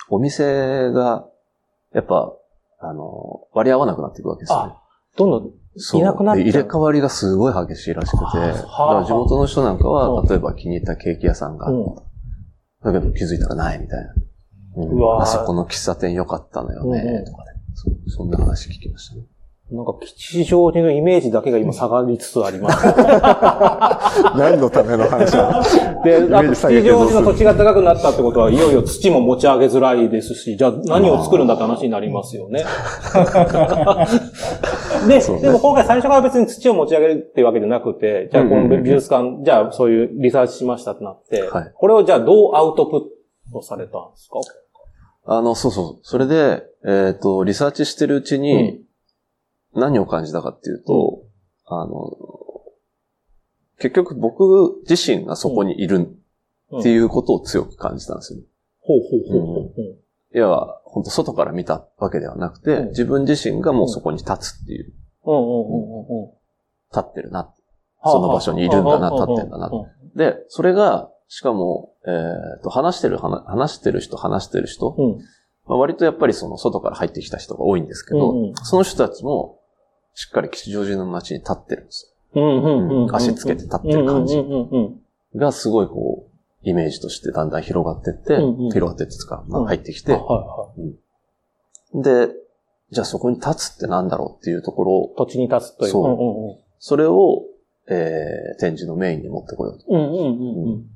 [0.08, 1.26] お店が、
[1.94, 2.32] やっぱ、
[2.80, 4.72] あの、割り合わなくなっていくわけですよね。
[4.74, 4.82] あ、
[5.16, 6.00] どんどん、そう。
[6.00, 6.44] いなくなっちゃう。
[6.44, 10.28] で入れ替わりがすごい激しいらしくて、はあだから地元の人なんかは、うん。
[10.28, 11.84] 例えば気に入ったケーキ屋さんがあっ
[12.82, 14.14] た、だけど気づいたらないみたいな。
[14.76, 14.88] うん。
[14.90, 15.22] うわー。
[15.22, 17.24] あそこの喫茶店良かったのよね、うんうん。
[17.24, 17.52] とかね。
[17.74, 17.90] そ。
[18.10, 19.22] そんな話聞きましたね。
[19.72, 22.82] なんか吉祥寺のイメージだけが今下がりつつあります。
[24.36, 25.62] 何のための話な
[26.02, 32.64] で、イメージあと吉祥寺の土地が高くなったってことは、いよいよ土も持ち上げづらいですし、じゃあ何を作るんだって話になりますよね。
[35.06, 35.20] で、ね。
[35.40, 38.82] でも今回最初から別に土を持ち上げるっていうわけじゃなくて、じゃあこのうんうんうん。
[38.82, 41.70] 美術館、じゃあそういうリサーチしましたってなって、はい。
[41.72, 43.19] これをじゃあどうアウトプット
[43.62, 44.40] されたんですか？
[45.26, 46.00] あの、そうそう。
[46.02, 48.82] それで、えっ、と、リサーチしてるうちに、
[49.74, 51.22] 何を感じたかっていうと、
[51.66, 52.16] あの、
[53.78, 56.16] 結局僕自身がそこにいる
[56.78, 58.44] っていうことを強く感じたんですよね。
[58.80, 60.36] ほうほうほうほう。
[60.36, 60.48] いや、
[60.84, 64.92] 本当外から見たわけではなくて、うん自分自身がもうそこに立つっていう、
[65.24, 66.30] うんうんうんうんうん。
[66.92, 67.52] 立ってるな。
[68.02, 69.70] その場所にいるんだな立ってんだな
[70.16, 72.10] で、それが、しかも、え
[72.58, 75.18] っ、と、話してる、話話してる人、話してる人、うん。
[75.68, 79.60] まあ、割とやっぱりその外から入ってきた人が多いんですけど、うんうんその人たちも、
[80.14, 83.14] しっかり吉祥寺の街に立ってるんですうんうんうんうん。
[83.14, 84.44] 足つけて立ってる感じ。
[85.36, 90.20] がすごいこう、イメージとしてだんだん広がってって、うんうん広がってってつか、まあ、うん入ってきて、
[91.94, 92.34] で、
[92.90, 95.16] じゃあそこに立つってなんだろうっていうところをい。
[95.16, 95.92] 土地に立つという。
[95.92, 97.44] そううんうんそれを、
[97.88, 99.84] えー、展示のメインに持ってこようと。
[99.86, 100.00] うん。
[100.00, 100.90] うんうんうんうん。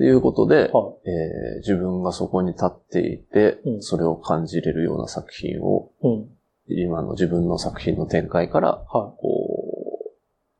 [0.00, 6.08] っていうことで、はえー自分がそこに立っていて、うんそれを感じれるような作品をい。
[6.08, 6.28] うん。
[6.68, 8.86] 今の自分の作品の展開から、はい。
[8.88, 9.14] こ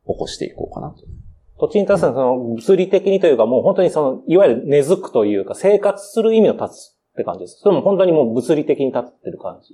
[0.06, 0.96] う、起こしていこうかなと。
[1.58, 7.60] 土地に立つのはその物理的にというかもう本当にその、いわゆる根付くというか生活する意味の立つって感じです。
[7.62, 9.72] それも本当にもう物理的に立ってる感じ。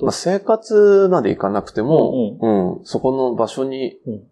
[0.00, 4.31] まあ、生活までいかなくても、うん、そこの場所にうん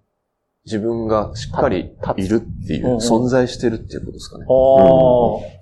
[0.70, 4.44] 自分がしっかりいるっていう、存在してるっていうことですかね。
[4.48, 4.52] あ
[5.56, 5.60] あ。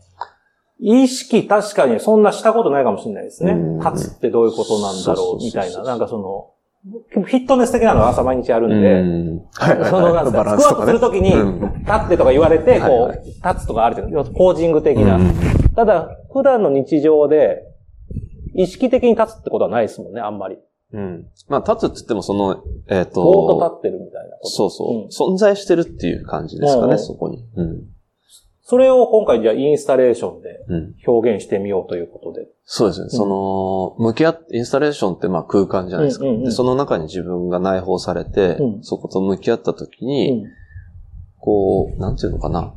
[0.80, 3.80] 意識確かにそんなしたことないかもしれないですねうん。
[3.80, 5.82] 立つってどういうことなんだろそうみたいな。
[5.82, 6.52] なんかその、
[7.10, 10.32] フィットネス的なのが朝毎日やるんで、うんはいはいそのなんはい。
[10.44, 14.36] かスクワットするときに、うん立ってとか言われて、こう、はいはい立つとかあるじゃないですか。
[14.36, 15.16] ポージング的な。
[15.16, 15.34] うん
[15.74, 17.62] ただ、普段の日常で、
[18.54, 20.58] 意識的に立つってことはないですもんね、あんまり。
[20.92, 21.26] うん。
[21.48, 24.36] まあ、立つって言ってもその、えっ、と、ぼーっと立ってるみたいな。
[24.42, 27.44] そうそう、ん存在してるっていう感じですかね、うんうんそこに。
[27.56, 27.84] うん。
[28.62, 30.94] それを今回じゃあインスタレーションでうん。
[31.06, 32.48] 表現してみようということで。
[32.64, 33.08] そうですね。
[33.10, 36.24] その、向き合っインスタレーションってまあ空間じゃないですか。
[36.24, 40.46] うんうんうんでその中に自分が内包されて、うんそこと向き合った時うに、ん。
[41.38, 42.74] こう、なんていうのかな。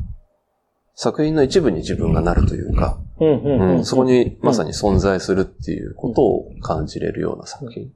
[0.95, 7.91] 作品の一部に自分がなるというか、うんうんうんうんそこにまさに存在するっていうことを感じれるような作品。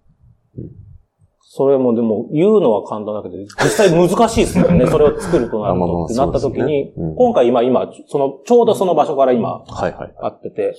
[1.47, 4.85] それもでも言うのは簡単だけど、実際難しいですよね。
[4.91, 10.13] それを作るとなるとってなった時そうに今回今、今、その、ちょうどその場所から今、はいはい。
[10.21, 10.75] あってて、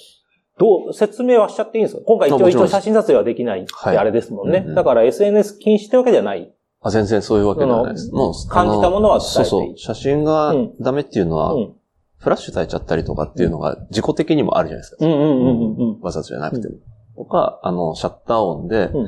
[0.59, 2.03] どう、説明はしちゃっていいんですか？
[2.05, 4.67] 今回一応一応写真撮影はできないってはいあれですもんね。
[4.75, 6.53] だから SNS 禁止ってわけじゃない。
[6.83, 8.13] あ、全然そういうわけではないです。
[8.13, 9.79] もう、感じたものは伝えていいそう。
[9.79, 11.73] 写真がダメっていうのは、うん。
[12.19, 15.07] フラッシュ焚いちゃったりとかっていうのが自己的にもあるじゃないですか。
[15.07, 16.01] うんうんうんうんうん。
[16.01, 16.75] わざとじゃなくても。
[17.17, 19.07] とか、あの、シャッター音で、うん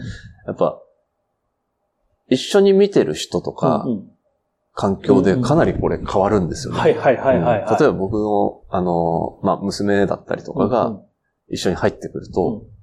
[0.49, 0.81] やっぱ、
[2.31, 3.87] 一緒に見てる人とか、
[4.73, 6.81] 環境でかなりこれ変わるんですよね。
[6.81, 7.63] はいはいはいはいはい。
[7.63, 11.01] うん例えば僕の、あの、まあ、娘だったりとかうんが
[11.51, 12.79] 一緒に入ってくると、うん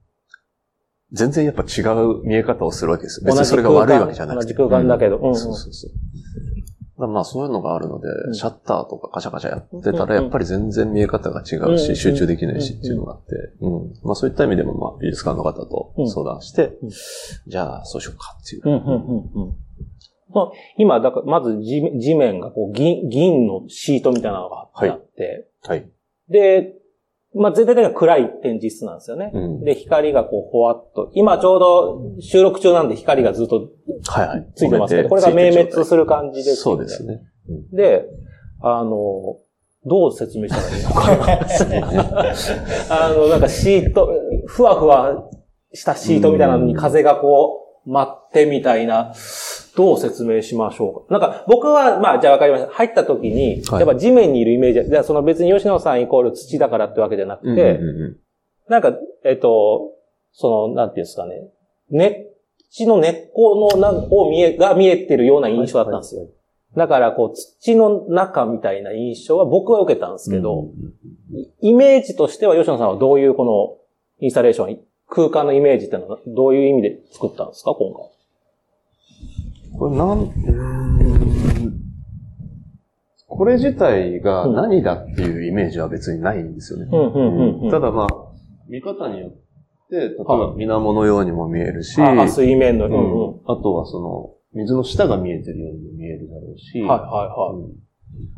[1.11, 3.27] 全然やっぱ違う見え方をするわけですよ。
[3.27, 4.53] 別にそれが悪いわけじゃなくて。
[4.53, 5.91] 同じ空間だけどそうそうそう。
[6.97, 8.33] まあそういうのがあるので、ん。
[8.33, 10.09] シャッターとかカシャカシャやってたうん。
[10.09, 11.79] ら、やっぱり全然見え方が違ううん。
[11.79, 13.93] し、集中できないしっていうのがあって、うん。
[14.03, 16.89] まあそういった意味でも、まあ美術館の方と相談してうん、
[17.47, 18.63] じゃあそうしようかっていう。
[20.33, 25.89] まあ今、だから、まず地地面がこう銀、銀のシートみたいなのがあって、はい。
[26.29, 26.75] で、
[27.35, 29.31] まあ全体的には暗い展示室なんですよね。
[29.33, 29.63] うん。
[29.63, 33.69] で、光がこう、ほわっと、今ちょうど収録中なんで光がずっと
[34.07, 34.51] はいはい。
[34.55, 37.05] ついてますけど、これが明滅する感じですよそうです。
[37.05, 37.21] ね。
[37.73, 38.05] で、
[38.61, 39.37] あの、
[39.85, 41.39] どう説明したらいいのかな。
[43.05, 44.09] あの、なんかシート、
[44.45, 45.29] ふわふわ
[45.73, 49.13] したシートみたいなのに風がこう、舞ってみたいな、
[49.75, 51.19] どう説明しましょうか。
[51.19, 52.71] なんか僕は、まあじゃあわかりました。
[52.71, 58.17] 入った時に、はいやっぱ地面にいるイメージ、じゃあその別に吉野さんイコール土だからってわけじゃなくて、うんうんうん
[58.67, 58.93] なんか、
[59.23, 59.91] えっと、
[60.31, 61.35] その、なんていうんですかね、
[61.91, 62.25] 根、
[62.69, 66.27] 土の根っこのなんを見え、が見えてるような印象だったんですよ。
[66.75, 70.69] だから、こう、土の中みたいな印象は僕は受けたんですけど、
[71.61, 73.77] イメージとしては吉野さんはどういうこの
[74.19, 78.05] インスタレーション、空間のイメージってのはどういう意味で作ったんですか、今回？
[79.77, 81.81] これなん、うーん
[83.27, 86.87] これ自体が何だっていうイメージは別にないんですよね。
[86.91, 87.71] うん、うん、うんうん。
[87.71, 88.07] ただまあ、
[88.69, 89.31] 見方によっ
[89.89, 93.41] て、例えば水面のようにも見えるし、あ、あ水面の、ううんん、うん。
[93.45, 97.73] あとはその、水の下が見えてるようにも見えるだろうし、はい、はい、はい。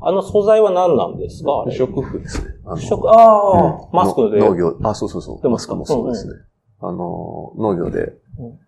[0.02, 2.48] あの素材は何なんですか不織布ですね。
[2.66, 4.40] 不織ああ、うんマスクで。
[4.40, 5.42] 農業、あ、そうそうそう。
[5.44, 6.34] でもマスクもそうですね。
[6.80, 8.60] あの、農業でうん、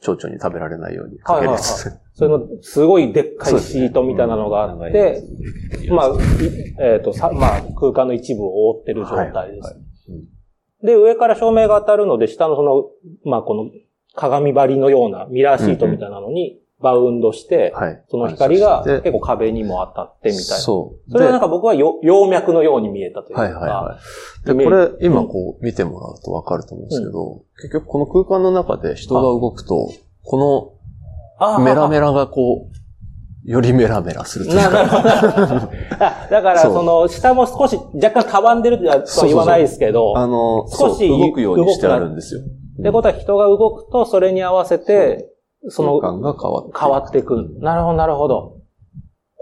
[0.00, 1.60] 蝶々に食べられないようにかけるやつ。
[1.60, 2.00] ですね。
[2.14, 5.22] それの、すごいでっかいシートみたいなのがあって、
[5.90, 6.12] まあ、い
[6.80, 9.34] えっ、と、さ、まあ、空間の一部を覆ってる状態です。
[9.34, 9.76] はいはい。
[10.10, 10.86] うん。
[10.86, 12.90] で、上から照明が当たるので、下のその、
[13.24, 13.70] まあ、この
[14.14, 18.02] 鏡張りのようなミラーシートみたいなのにバウンドして、はい。
[18.08, 20.56] その光がで結構壁にも当たってみたいな。
[20.56, 21.10] そう。
[21.10, 23.42] それはなんか、か僕はよ葉脈のように見えたというか。
[23.42, 23.98] はいはいは
[24.44, 24.54] い。
[24.56, 29.92] で、これ、今こう見てもらうとわかると思うんですけど、結局この空間の中で人が動くと、
[30.24, 30.74] こ
[31.38, 34.70] あのメラメラがこう、よりメラメラするというか、
[36.30, 42.40] だから、その、下も少し若干たわんでるとは言わないですけど、あの、少し動くようにしてあるんですよ。
[42.80, 45.29] ってことは人が動くと、それに合わせて、
[45.68, 46.78] その、変わって。
[46.78, 47.56] 変わっていく。
[47.60, 48.56] なるほど、なるほど。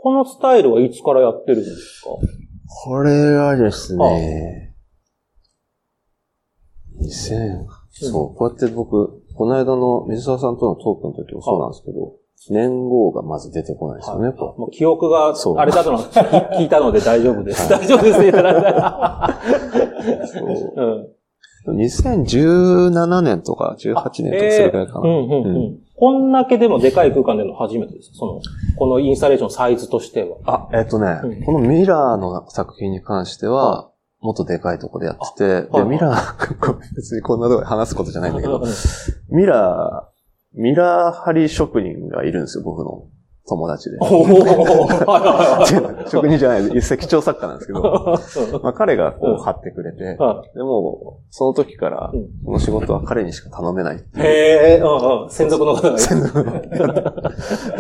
[0.00, 2.11] このスタイルはいつからやってるんですか？
[2.85, 4.74] これはですね、
[7.00, 12.14] 2000、そう、こうやって僕、この間の水沢さんとのトークの時もそうなんですけど、
[12.50, 17.68] 年号がまず出てこないですよね、こもう記憶があれだとの聞 聞いたので大丈夫です。
[17.68, 18.28] 大丈夫ですね。
[18.28, 19.40] ってなった
[20.22, 21.09] うそう
[21.66, 21.78] うん。
[21.81, 25.09] 2017年とか18年とかそれくらいかな。
[25.98, 28.12] こんだけでもでかい空間での初めてです。
[28.14, 28.40] その、
[28.76, 30.68] このインスタレーションサイズとしては。
[30.72, 31.42] あ、えっ、とね、うん。
[31.42, 38.62] このミラーの作品に関しては、もっとでかいとこでやってて、で、ミラー、別にこんなとこで話すことじゃないんだけど
[39.30, 43.06] ミラー、ミラー貼り職人がいるんですよ、僕の
[43.48, 43.98] 友達で。
[46.08, 46.94] 職人じゃないです。
[46.94, 48.20] 石彫作家なんですけど、は
[48.61, 54.00] いまあ、彼がこう貼ってくれて、はでも、その時からうん、この仕事は彼にしか頼めないい。
[54.20, 55.30] へえ、うんうん。
[55.30, 55.98] 専属の方がいる。
[55.98, 56.14] そ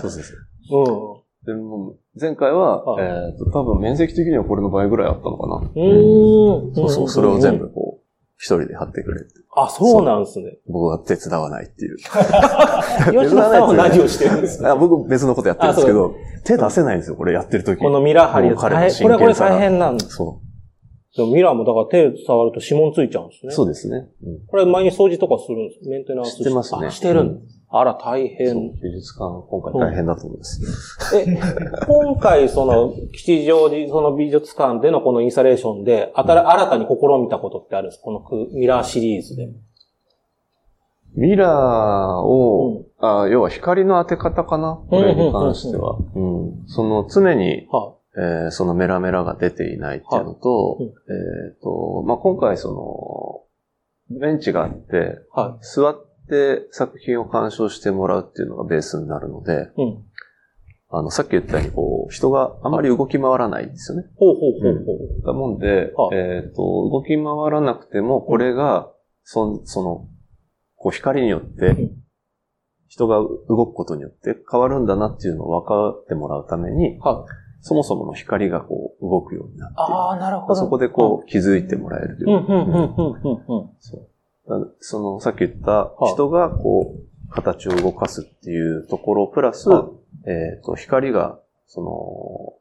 [0.08, 0.22] うそうそ
[1.24, 1.28] う。
[1.46, 5.56] でも、前回は、はいえっ、と、多分面積的にはこれの倍ぐらいあったのかな。
[5.56, 5.62] うん。
[6.74, 7.97] そうそう、それを全部こう、
[8.38, 9.34] 一人で貼ってくれって。
[9.56, 10.58] あ、そうなんですね。
[10.68, 11.96] 僕は手伝わないっていう。
[11.98, 14.70] 吉野さんは何をしてるんですか？
[14.72, 20.10] あ僕別のことやってるんですけど、手出せないんですよ、これやってる時このミラー貼りもう彼の大変これはこれ大変なんです。
[20.16, 20.40] そ
[21.16, 23.46] でもミラーもだから手触ると指紋ついちゃうんですう。
[23.48, 23.52] ね。
[23.52, 24.06] そうですね。
[24.22, 27.57] うんこれ前に掃除とかするんですメンテナンスしてますねあしてるんです。
[27.70, 28.72] あら、大変。
[28.82, 31.16] 美術館、今回大変だと思います。
[31.16, 31.38] え、
[31.86, 38.04] 今回その、吉祥寺その美術館でのこのインスタレーションで、あたら新たに試みたことってあるんですか？
[38.04, 39.50] このクミラーシリーズで。
[41.14, 41.50] ミラー
[42.22, 44.80] を、あ要は光の当て方かな？
[44.88, 45.98] これに関しては。
[46.14, 50.88] うんその常に、はえーそのメラメラが出ていないっていうのと、はいえ
[51.54, 53.44] っ、と、まあ、今回そ
[54.10, 54.98] の、ベンチがあって、い。
[55.32, 59.82] は座って作品を鑑賞してもらうっていうのがベースになるので、い。
[59.82, 60.04] うん。
[60.90, 64.08] あの、さっき言ったように、こう、人があんまり動き回らないんですよね。
[64.16, 65.26] ほうほうほうほう。
[65.26, 68.90] だもんでは、えっ、と、動き回らなくても、これが、
[69.22, 70.08] そんその、
[70.76, 71.90] こう、光によってん、
[72.86, 77.32] 人が動くことによって変わるんだなっていうのを分かってもらうために、はい。
[77.60, 80.54] そもそもの光がこう、動くようになってああ、なるほど。
[80.54, 83.70] そこでこう、気づいてもらえるといううん、うん、うん、うん、うん、うん。
[83.80, 84.06] そうだ
[84.80, 89.90] その、さっき言った人がこう、形を動かすっていうところプラス、は
[90.24, 92.54] えっ、と、光が、その、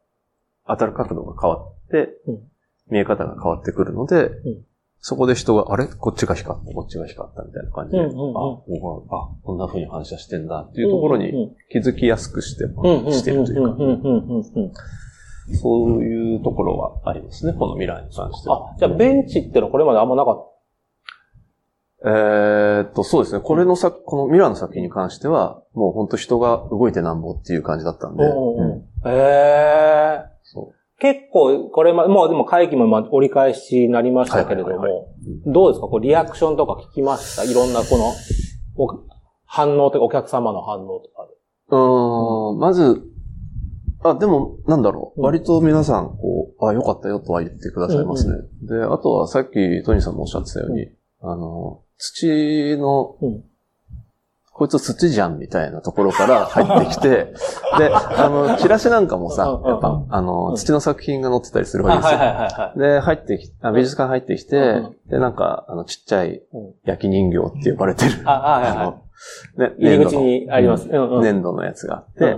[0.67, 2.39] 当たる角度が変わって、うん。
[2.89, 4.31] 見え方が変わってくるので、ん。
[4.99, 5.87] そこで人が、あれ？
[5.87, 12.65] こっちが光った、こっちが光ったみたいな感じで、あ、僕は、あ、こんな風に反射してんだっていうところうんに気づきやすくして
[13.11, 13.77] してるというか。
[15.61, 18.71] そういうところはありますね、このミラーに関しては。
[18.73, 20.56] あ、じゃあベンチってのはこれまであんまなかっ
[22.05, 23.41] えーっと、そうですね。
[23.41, 28.29] これのさ、このミラーの作品に関しては、もう本当人が動いてなんぼっていう感じだったんで、た。
[28.29, 29.09] うん、うんうん。
[29.09, 30.19] へえ。
[30.43, 35.01] そ結構、これま、もうでも会議もまあ折り返しになりましたけれどはいはいはい
[35.45, 35.87] も、どうですか？
[35.87, 37.43] こうリアクションとか聞きました？
[37.43, 38.05] いろんなこの、
[38.77, 38.87] お
[39.45, 41.33] 反応とかお客様の反応とかで。
[41.69, 41.75] う。
[41.75, 43.01] うーん、まず、
[44.03, 45.19] あ、でも、なんだろう。
[45.19, 48.35] うん割と皆さん、こう、あ、よかったよとは言ってくださいますね。
[48.63, 50.87] で、あとはさっきトニーさんもおっしゃってたように、
[51.21, 53.43] あの、土の、うん。
[54.53, 57.09] こいつ土じゃんみたいなところから 入ってきて、
[57.77, 60.55] で、あの、チラシなんかもさやっぱ、あうの、ん。
[60.55, 62.93] 土の作品が載ってたりするあ、わけですよ。
[62.93, 66.73] で、入ってき、あ美術館入ってきて、うんで、なんか、あの、ちっちゃいうん。
[66.85, 68.91] 焼き人形って呼ばれてる、あ、あはいはあの、
[69.69, 69.85] ね、い。
[69.85, 70.87] 入り口にあります。
[70.87, 72.37] 粘土のやつがあって、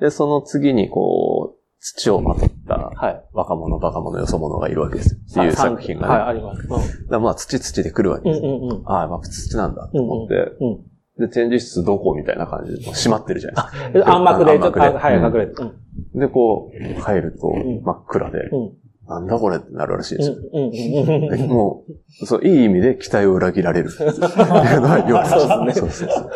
[0.00, 1.53] で、その次にこう、
[1.86, 3.22] 土をまとったはい。
[3.34, 5.20] 若者、バカ者、よそ者がいるわけですよ。
[5.20, 6.14] っていう作品がね。
[6.14, 7.06] はい、あります。
[7.10, 8.56] らまあ、土土で来るわけうんですよ。
[8.56, 8.82] うんうん。
[8.86, 10.84] ああ、やっぱ土なんだと思って、うん
[11.16, 14.04] で、展示室どこみたいな感じで、閉まってるじゃないですか。
[14.04, 15.62] で暗幕で、ちょっと、はい、うん隠れて。
[15.62, 15.72] うん
[16.18, 18.72] で、こう、入るとん真っ暗で、うん
[19.06, 20.36] なんだこれってなるらしいんうですよ。
[20.36, 21.84] んうんうんも
[22.22, 23.90] う、そう、いい意味で期待を裏切られる。
[23.92, 24.26] そうですね
[25.76, 26.30] そうそうそう。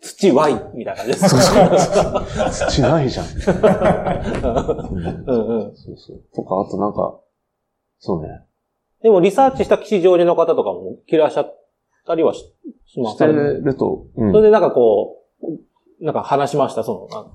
[0.00, 1.28] 土 Y みたいな感じです。
[1.28, 2.70] そうそう。
[2.70, 3.26] 土ないじゃん。
[3.26, 3.34] うん
[5.26, 6.22] うんうんそうそう。
[6.34, 7.18] とか、あとなんか、
[7.98, 8.28] そうね。
[9.02, 11.58] でもリサーチした吉祥寺の方とかもいらっしゃっ
[12.06, 12.44] たりはし
[12.86, 15.22] しますしてると、うんそれでなんかこ
[16.00, 17.26] う、なんか話しました、その、あ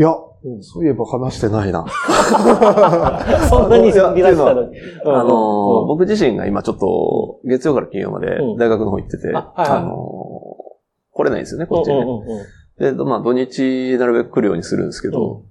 [0.00, 1.84] いや、うんそういえば話してないな。
[3.50, 4.76] そんなにリいやラしたのに。
[5.04, 10.30] あの僕自身が今ちょっと、月曜から金曜までうん大学の方行ってて、あのー
[11.12, 12.94] 来れないんですよね、こっちにね。
[12.94, 15.42] で、まあ土日なるべく来るようにするんですけど、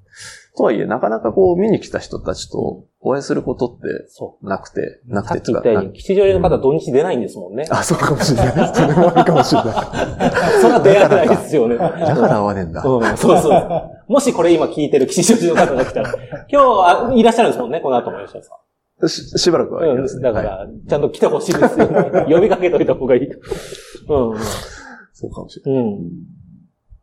[0.60, 5.24] とはいえ、なかなかこう見に来た人たちとお会いすることってそなくて、なう。
[5.24, 7.66] さくてっていうかっき言ったように、吉祥寺の方土日出ないんですもんね。
[7.70, 8.76] あ、そうかもしれない。
[8.76, 9.74] それもあるかもしれない。
[10.62, 11.78] それは出会わないですよね。
[11.78, 12.84] だから会わねえんだ。
[12.84, 13.92] うん、そうそう。
[14.10, 16.14] もしこれ今聞いてる吉祥寺の方が来たら、
[16.52, 18.56] 今日はいらっしゃるんですもんね、この後も吉祥さ
[19.06, 19.08] ん。
[19.08, 20.30] ししばらくはいますね。
[20.30, 22.26] はいうんだから、ちゃんと来てほしいですよね。
[22.28, 23.28] 呼びかけといた方がいい。
[23.28, 23.40] うん。
[25.14, 25.84] そうかもしれない。
[25.84, 26.10] うん。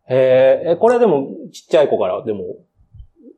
[0.09, 2.45] へえ、これでも、ちっちゃい子から、でも、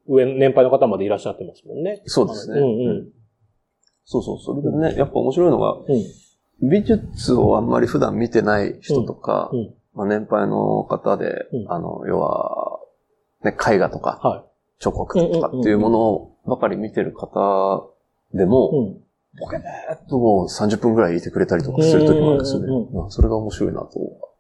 [0.09, 2.03] 上、年配の方までいらっしゃってますもんね。
[2.07, 2.59] そうですね。
[2.61, 3.09] うんうん。
[4.05, 6.69] そうそう、それでね、やっぱ面白いのが、うん。
[6.71, 9.75] 美術をあんまり普段見てない人とか、うん。
[9.95, 12.81] まあ、年配の方で、うんあの、要は、
[13.45, 14.45] ね、絵画とか、は
[14.81, 17.91] 彫刻とかっていうものばかり見てる方
[18.33, 18.47] でい。
[18.47, 19.01] も、うん。
[19.41, 23.05] ボケーっともう30分くらいいてくれたりとかする時もあるんですよねうんうんうん。
[23.05, 23.89] うんそれが面白いなと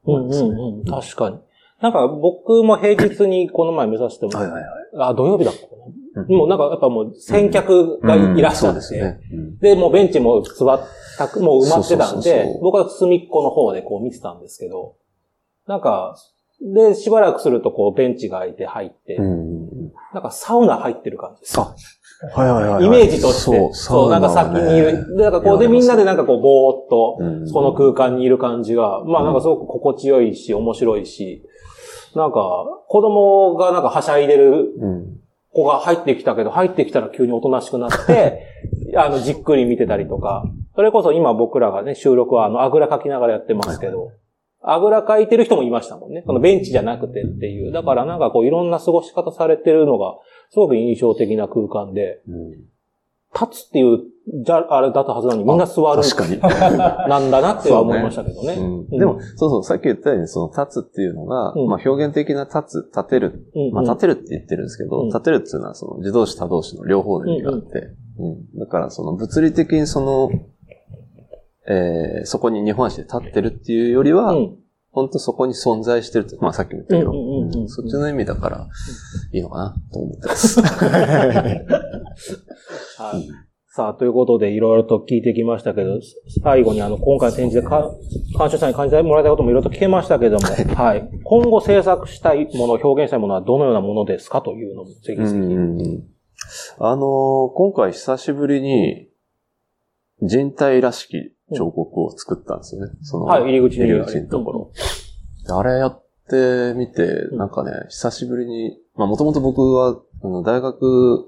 [0.06, 0.48] うん思いますね。
[0.48, 0.84] うんうん。
[0.84, 1.38] 確かに。
[1.80, 4.77] なんか僕も平日にこの前目指してもはいはいはい。
[4.96, 5.84] あ、土曜日だったかな。
[5.86, 9.20] うんもうなんかやっぱもう先客がいらっしゃって、うんそうですね。
[9.32, 10.80] うんで、もうベンチも座っ
[11.16, 14.96] たく、もう埋まってたんそうそうそうでそ、う僕は隅っこの方でこう見てたんですけど、
[15.66, 16.16] なんか、
[16.60, 19.68] で、しばらくするとこうベンチが空いて入って、うん。
[20.12, 21.60] なんかサウナ入ってる感じです。
[21.60, 21.74] あ、
[22.34, 22.86] はいはいはいはい。
[22.86, 23.56] イメージとして。
[23.56, 25.16] そう、そう、なんか先にいる。
[25.16, 31.44] で、なんかこう、で、みんなでなんかこう、ぼーっと、うんその空間にいる感じが、まあなんかすごく心地よいし、面白いし、
[32.18, 35.18] なんか、子供がなんかはしゃいでるうん。
[35.52, 38.42] 子が入ってきたけど、入ってきたら急におとなしくなって、
[38.96, 40.44] あの、じっくり見てたりとか、
[40.74, 44.10] それこそ今僕らがね、収録はあの、あぐらかきながらやってますけど、
[44.60, 46.22] あぐらかいてる人もいましたもんね。
[46.22, 47.72] このベンチじゃなくてっていう。
[47.72, 50.16] だからなんかこういろんな過ごし方されてるのが、
[50.50, 52.52] すごく印象的な空間で、うん
[53.34, 53.98] 立つっていう、
[54.44, 56.02] じゃ、あれだったはずなのにみんな座る。
[56.02, 56.40] 確かに。
[56.40, 58.54] なんだなっては思いましたけどね。
[58.54, 58.88] うん。
[58.88, 61.68] でも、そうそう、さっき言ったように、その立つっていうのが、うん。
[61.68, 63.46] まあ表現的な立つ、立てる。
[63.54, 65.08] うん、まあ立てるって言ってるんですけど、うん。
[65.08, 70.30] 立てるっていうのはその自動詞多動詞の両方の意味があって、うんだからその物理的にその、
[71.68, 74.56] えーそこに日本足で立ってるっていうよりは、うん。
[74.90, 77.60] 本当そこに存在してるって、まあさっきも言ったけど、うんうんうんうん。
[77.60, 77.68] うん。
[77.68, 78.66] そっちの意味だから
[79.32, 80.60] いいのかなと思ってます。
[82.98, 83.28] はい。
[83.70, 86.00] さあ、ということで、いろいろと聞いてきましたけど、
[86.42, 87.90] 最後にあの、今回の展示でか、
[88.38, 91.08] 監修者に感じてもらいたいこともいろいろと聞けましたけども、はい。
[91.22, 95.20] 今後制作したいもの、表現したいものはどのようなものですかというのも、ぜひぜひ。
[95.22, 96.04] うんうんうん
[96.78, 99.08] あのー今回久しぶりに
[100.22, 102.92] 人体らしき彫刻を作ったんですよね。
[103.02, 104.72] そのはい入り口に入り口のところ。
[105.46, 111.26] であれやってみて、うんなんかね、久しぶりに、まあもともと僕は、あの、大学、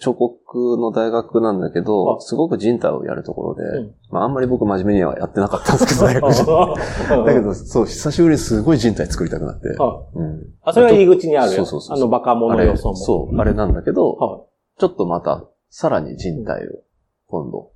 [0.00, 2.20] 彫刻の大学なんだけど、あ。
[2.20, 3.94] すごく人体をやるところで、うん。
[4.10, 9.68] まああんまり僕真面目にはやってなかったんですけど、大学時代だけど、そう、久しぶりにすごい人体作りたくなって。
[9.78, 9.84] あ。
[10.14, 10.42] うん。
[10.62, 11.52] あ、それは入り口にある？
[11.52, 12.96] そうそうそうあの、バカ者予想も。
[12.96, 14.44] そう、あれなんだけど、は
[14.78, 16.82] ちょっとまた、さらに人体を
[17.26, 17.72] 今度、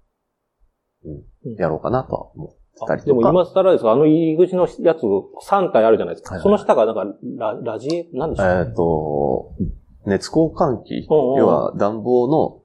[1.05, 1.13] うん
[1.53, 1.57] うん。
[1.57, 3.15] やろうかなとは思ってたりとか。
[3.15, 6.35] も今更ですが、あの入り口のやつ、3体あるじゃないですか。
[6.35, 6.45] はいはい。
[6.45, 7.05] その下がなんか、
[7.39, 7.89] ララジ？
[7.95, 9.55] エなんでしょうえっ、と、
[10.07, 12.63] 熱交換器、要は暖房の、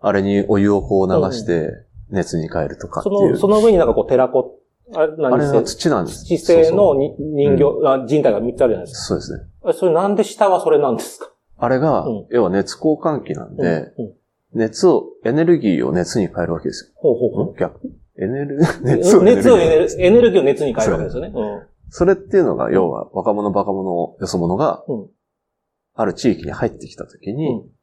[0.00, 1.70] あれにお湯をこう流して、
[2.10, 3.36] 熱に変えるとかってその、いう。
[3.36, 4.58] その上になんかこう、テラコ、
[4.94, 6.24] あれあれ土なんです。
[6.26, 9.50] 土製の人形、あ人体が3つあるじゃないですそうそうですね。
[9.62, 9.72] か。
[9.72, 11.30] それなんで下はそれなんですか？
[11.56, 12.26] あれが、うん。
[12.30, 13.92] 要は熱交換器なんで、
[14.52, 17.54] 熱を、エネルギーを熱に変えるわけですほうほうほよ。
[17.58, 17.80] 逆。
[18.18, 18.60] エネル、う。
[18.90, 19.16] 熱
[19.50, 20.00] をエネルギー。
[20.00, 21.32] エネルギーを熱に変えるわけですよね。
[21.34, 21.62] うん。
[21.88, 25.06] それっていうのが、要は若者バカ者よそ者がうん、
[25.94, 27.74] ある地域に入ってきたときに、うん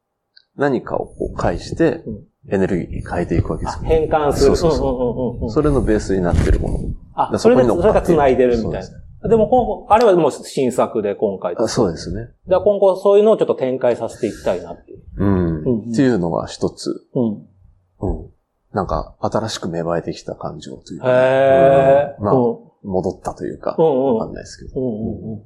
[0.57, 3.81] 何かをこう返してうん、エネルギーに変えていくわけですよ。
[3.83, 4.55] あ変換する。
[4.57, 6.77] そうそうそうんうんうんうんそれのベースになってるもの。
[7.15, 8.83] あ、それで、それが繋いでるみたい
[9.21, 9.29] な。
[9.29, 11.55] でも、こんあれはもう新作で今回。
[11.57, 12.21] あそうですね。
[12.21, 15.03] だから今後そういうのをちょっと展開させていきたいなっていう。
[15.15, 15.27] うん。
[15.27, 17.07] うんうんっていうのが一つ。
[17.13, 17.31] うん。
[18.01, 18.29] うん。
[18.73, 21.07] なんか、新しく芽生えてきた感情というか。
[21.07, 22.19] へー。
[22.19, 24.81] うんまあうん戻ったというか、うんうんわかんないですけど。
[24.81, 25.43] うんうんうん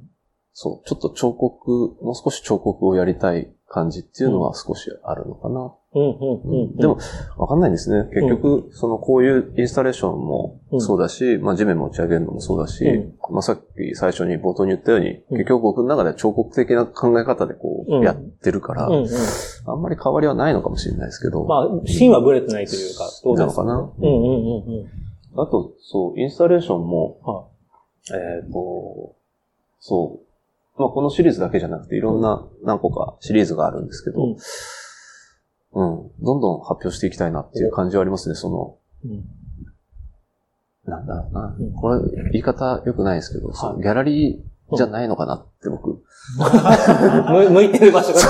[0.58, 0.88] そう。
[0.88, 5.74] ちょっと彫刻、もう少し彫刻をやりたい感じっていうのは少しあるのかな。
[5.94, 6.76] うんうんうん。
[6.76, 6.98] でも、
[7.36, 8.08] わかんないですね。
[8.14, 18.86] 結局、その、こういうインスタレーションもそうだし、まあ、地面持ち上げるのもそうだし、うまあ、さっき最初に冒頭に言ったように、うん結局僕の中では彫刻的な考え方でこう、うんやってるから。
[18.86, 23.74] あんまり変わりはないのかもしれないですけど、まあ、芯はブレてないというか、どうなのかな。
[23.74, 24.84] うんうんうん
[25.34, 25.38] うん。
[25.38, 27.44] あと、そう、インスタレーションも、は
[28.16, 29.14] えっ、と、
[29.80, 30.25] そう、
[30.78, 34.36] まあ、このシリーズだけじゃなくて、いろんな何個かシリーズがあるんですけど、うん。
[35.72, 39.24] うん、どんどん発表していきたいなっていう感じはありますね、その、うん。
[40.84, 41.56] なんだろうな。
[41.58, 41.72] うん。
[41.72, 42.00] これ、
[42.32, 46.02] 言い方良くないですけど、そのギャラリーじゃないのかなって僕。
[46.36, 48.20] 向向いてる場所が。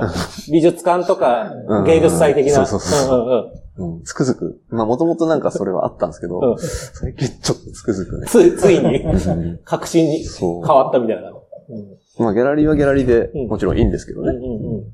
[0.00, 2.54] う ん美術館とかうん芸術祭的な。
[2.54, 4.60] そうそうそううんうんうんうん、つくづく。
[4.70, 8.26] まあ、もともとなんかそれはあったんですけど、うん最近ちょっとつくづくね。
[8.26, 10.24] つい、ついにうん確信に。
[10.24, 11.30] 変わったみたいな。
[11.30, 14.30] うんまあ、ギャラリーはギャラリーでうんもちろんいいんですけどね。
[14.30, 14.84] うんうんうん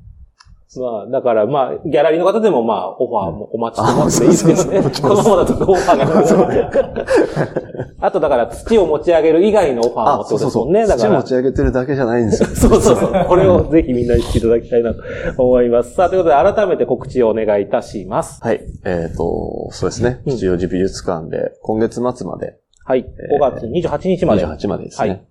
[0.79, 4.81] まあ、だからまあ、ギャラリーの方でもまあ、オファーもお待ちしてますでいいですね。
[5.01, 7.93] このままだとオファーが来る。
[7.99, 10.87] あとだから土を持ち上げる以外のオファーもってことですもんね。
[10.87, 11.09] だから。
[11.09, 12.49] 土持ち上げてるだけじゃないんですよ。
[12.69, 13.25] そうそうそう。
[13.27, 15.01] これをぜひみんなにしていただきたいなと
[15.37, 15.93] 思います。
[15.93, 18.41] さあ、ということで改めて告知をお願いいたします。
[18.43, 18.61] はい。
[18.85, 20.21] えっ、と、そうですね。
[20.25, 23.05] うん吉祥寺美術館で、今月末まで、はい。
[23.05, 24.45] 5月28日まで。
[24.45, 25.09] 28までですね。
[25.09, 25.23] はい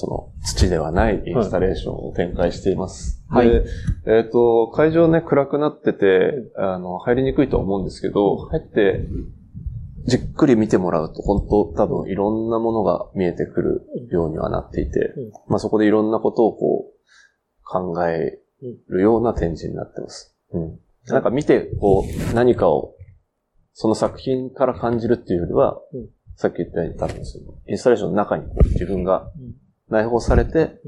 [0.00, 3.22] その土ではないインスタレーションを展開しています。
[3.28, 3.50] はい。
[3.50, 3.64] で、
[4.06, 9.06] えっ、と、会場ね、暗くなってて、あの、入りにくいとは思うんですけど、入って、
[10.06, 15.30] じっくり見てもらうと、本当多分いろんなものが見えてくるようにはなっていて、うん。
[15.48, 18.38] まあそこでいろんなことをこう、考え
[18.88, 20.34] るような展示になってます。
[20.52, 20.78] うん。
[21.08, 22.94] なんか見て、こう、何かを、
[23.74, 26.08] その作品から感じるっていうよりは、うん。
[26.40, 29.54] さっき言ったように多分その、インスタレーションの中に自分がうん
[29.90, 30.80] 内包されて、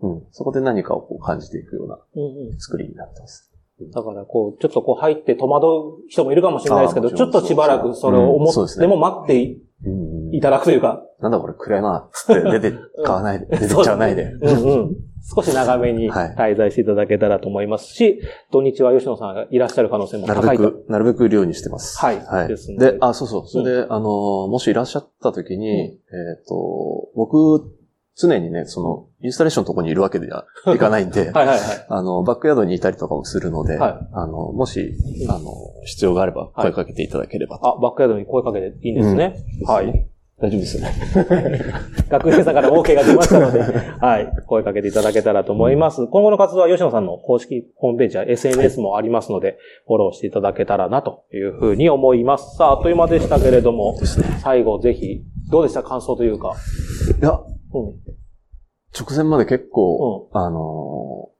[0.00, 2.58] うん、そこで何かをこう感じていくようなうんうん。
[2.58, 3.52] 作りになってます。
[3.92, 5.66] だから、こう、ちょっとこう入って戸惑
[6.04, 8.28] う人もいるかもしれないですけど、ちょっとしばらくそれをうん。
[8.42, 9.56] 思ってでも待って
[10.36, 14.24] いただくというか、なんだこれ暗いな、つって出て、買わないで、 出てっちゃわないで。
[14.24, 14.96] うんうん。
[15.24, 16.34] 少し長めにはい。
[16.36, 20.64] 滞在していただけたらと思いますし、土日は吉野さんがいらっしゃる可能性もなる高いと。
[20.64, 21.96] べく、なるべく量にしてます。
[21.98, 22.18] はい。
[22.18, 22.48] はい。
[22.48, 23.46] ですのでで、あ、そうそう。
[23.46, 25.96] それで、あの、もしいらっしゃった時に、え
[26.40, 27.72] っ、と、僕、
[28.26, 31.58] 常にね、その、インスタレーションのとこにいるわけでは いかないんで、はいはいはい。
[31.88, 34.94] あの、バックヤードにいたりとかもするので、はいあの、もし、
[35.28, 35.40] あの、
[35.84, 37.66] 必要があれば声かけていただければと。
[37.68, 39.36] あ、バックヤードに声かけていいんですね。
[39.66, 40.06] はい。
[40.40, 40.92] 大丈夫ですよね。
[42.10, 43.60] 学園さんから OK が出ましたので、
[44.00, 44.32] はい。
[44.48, 46.08] 声かけていただけたらと思います。
[46.08, 49.56] 今後の活動は吉野さんの公式ホームページや SNS もありますので、
[49.86, 52.56] フォローしていただけたらなというふうに思います。
[52.56, 53.98] さあ、あっという間でしたけれども、ね。
[54.42, 55.84] 最後ぜひ、どうでした？
[55.84, 56.56] 感想というか。
[57.20, 57.38] いや、うん。
[58.98, 61.32] 直前まで結構、あのー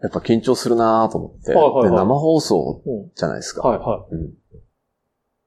[0.00, 1.90] やっぱ緊張するなと思って、はいはいはい。
[1.90, 3.10] で生放送うん。
[3.16, 3.66] じゃないですか。
[3.66, 4.30] はいはうん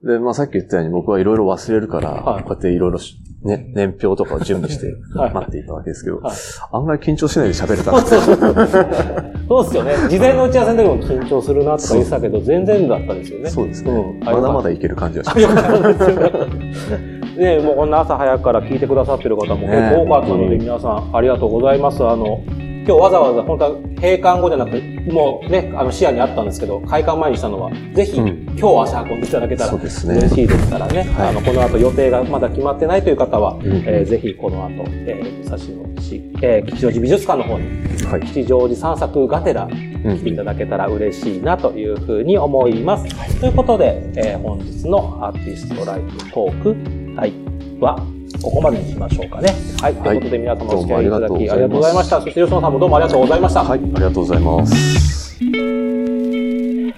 [0.04, 6.36] で、まあさっき言ったように僕はいろいろ忘れるから、はいこうやっていろいろしね、年表とかを準備して はい待っていたわけですけど、はい
[6.72, 7.92] 案外緊張しないで喋れた。
[9.48, 9.94] そうですよね。
[10.10, 13.50] 事前の打ち合わせの時も緊張するなとか言ってたけど、全然だったですよね。
[13.50, 13.92] そうですね。
[13.92, 15.42] うんまだまだいける感じがします。
[15.42, 17.58] よかったですよね。
[17.58, 22.06] ねもうこんな朝早くから聞いてくださってる方も結構多かったので、ね皆さんありがとうございます。
[22.06, 22.42] あの、
[22.84, 28.44] 今日わざわざ本当は閉館後じゃなくて、もうね、あの視野にあったんですけど、開館前にしたのは、ぜひ、うん。
[28.58, 30.16] 今日足運んでいただけたらそうですね。
[30.16, 31.04] 嬉しいですからね。
[31.04, 31.30] はい。
[31.30, 33.62] あの、この後予定がまだ決まってないという方は、ん。
[33.64, 35.58] えーぜひこの後、えー、武蔵
[35.96, 37.66] 野市、えー吉祥寺美術館の方に、
[38.06, 38.22] はい。
[38.22, 39.68] 吉祥寺散策がてら、う
[40.14, 40.18] ん。
[40.18, 43.40] 来ていただけたら嬉しいなというふうに思います。
[43.40, 47.34] ということで、えー本日のアーティストライブトーク、はい、
[47.80, 48.04] は、
[48.40, 49.50] ここまでにしましょうかね。
[49.82, 49.96] はい。
[49.96, 52.22] ということで皆様お付き合いいただきありがとうございました。
[52.22, 53.64] そして吉野さんもどうもありがとうございました。
[53.64, 55.40] はい、ありがとうございます。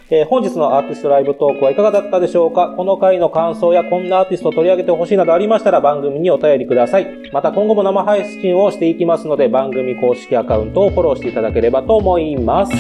[0.10, 2.76] えー本日のアーティストライブトークはいかがだったでしょうか？
[2.78, 7.08] この回の感想やこんなアーティストを取り上げてほしいなどありましたら番組にお便りください。
[7.32, 12.74] また今後も生配信をしていきますので番組公式アカウントをフォローしていただければと思います。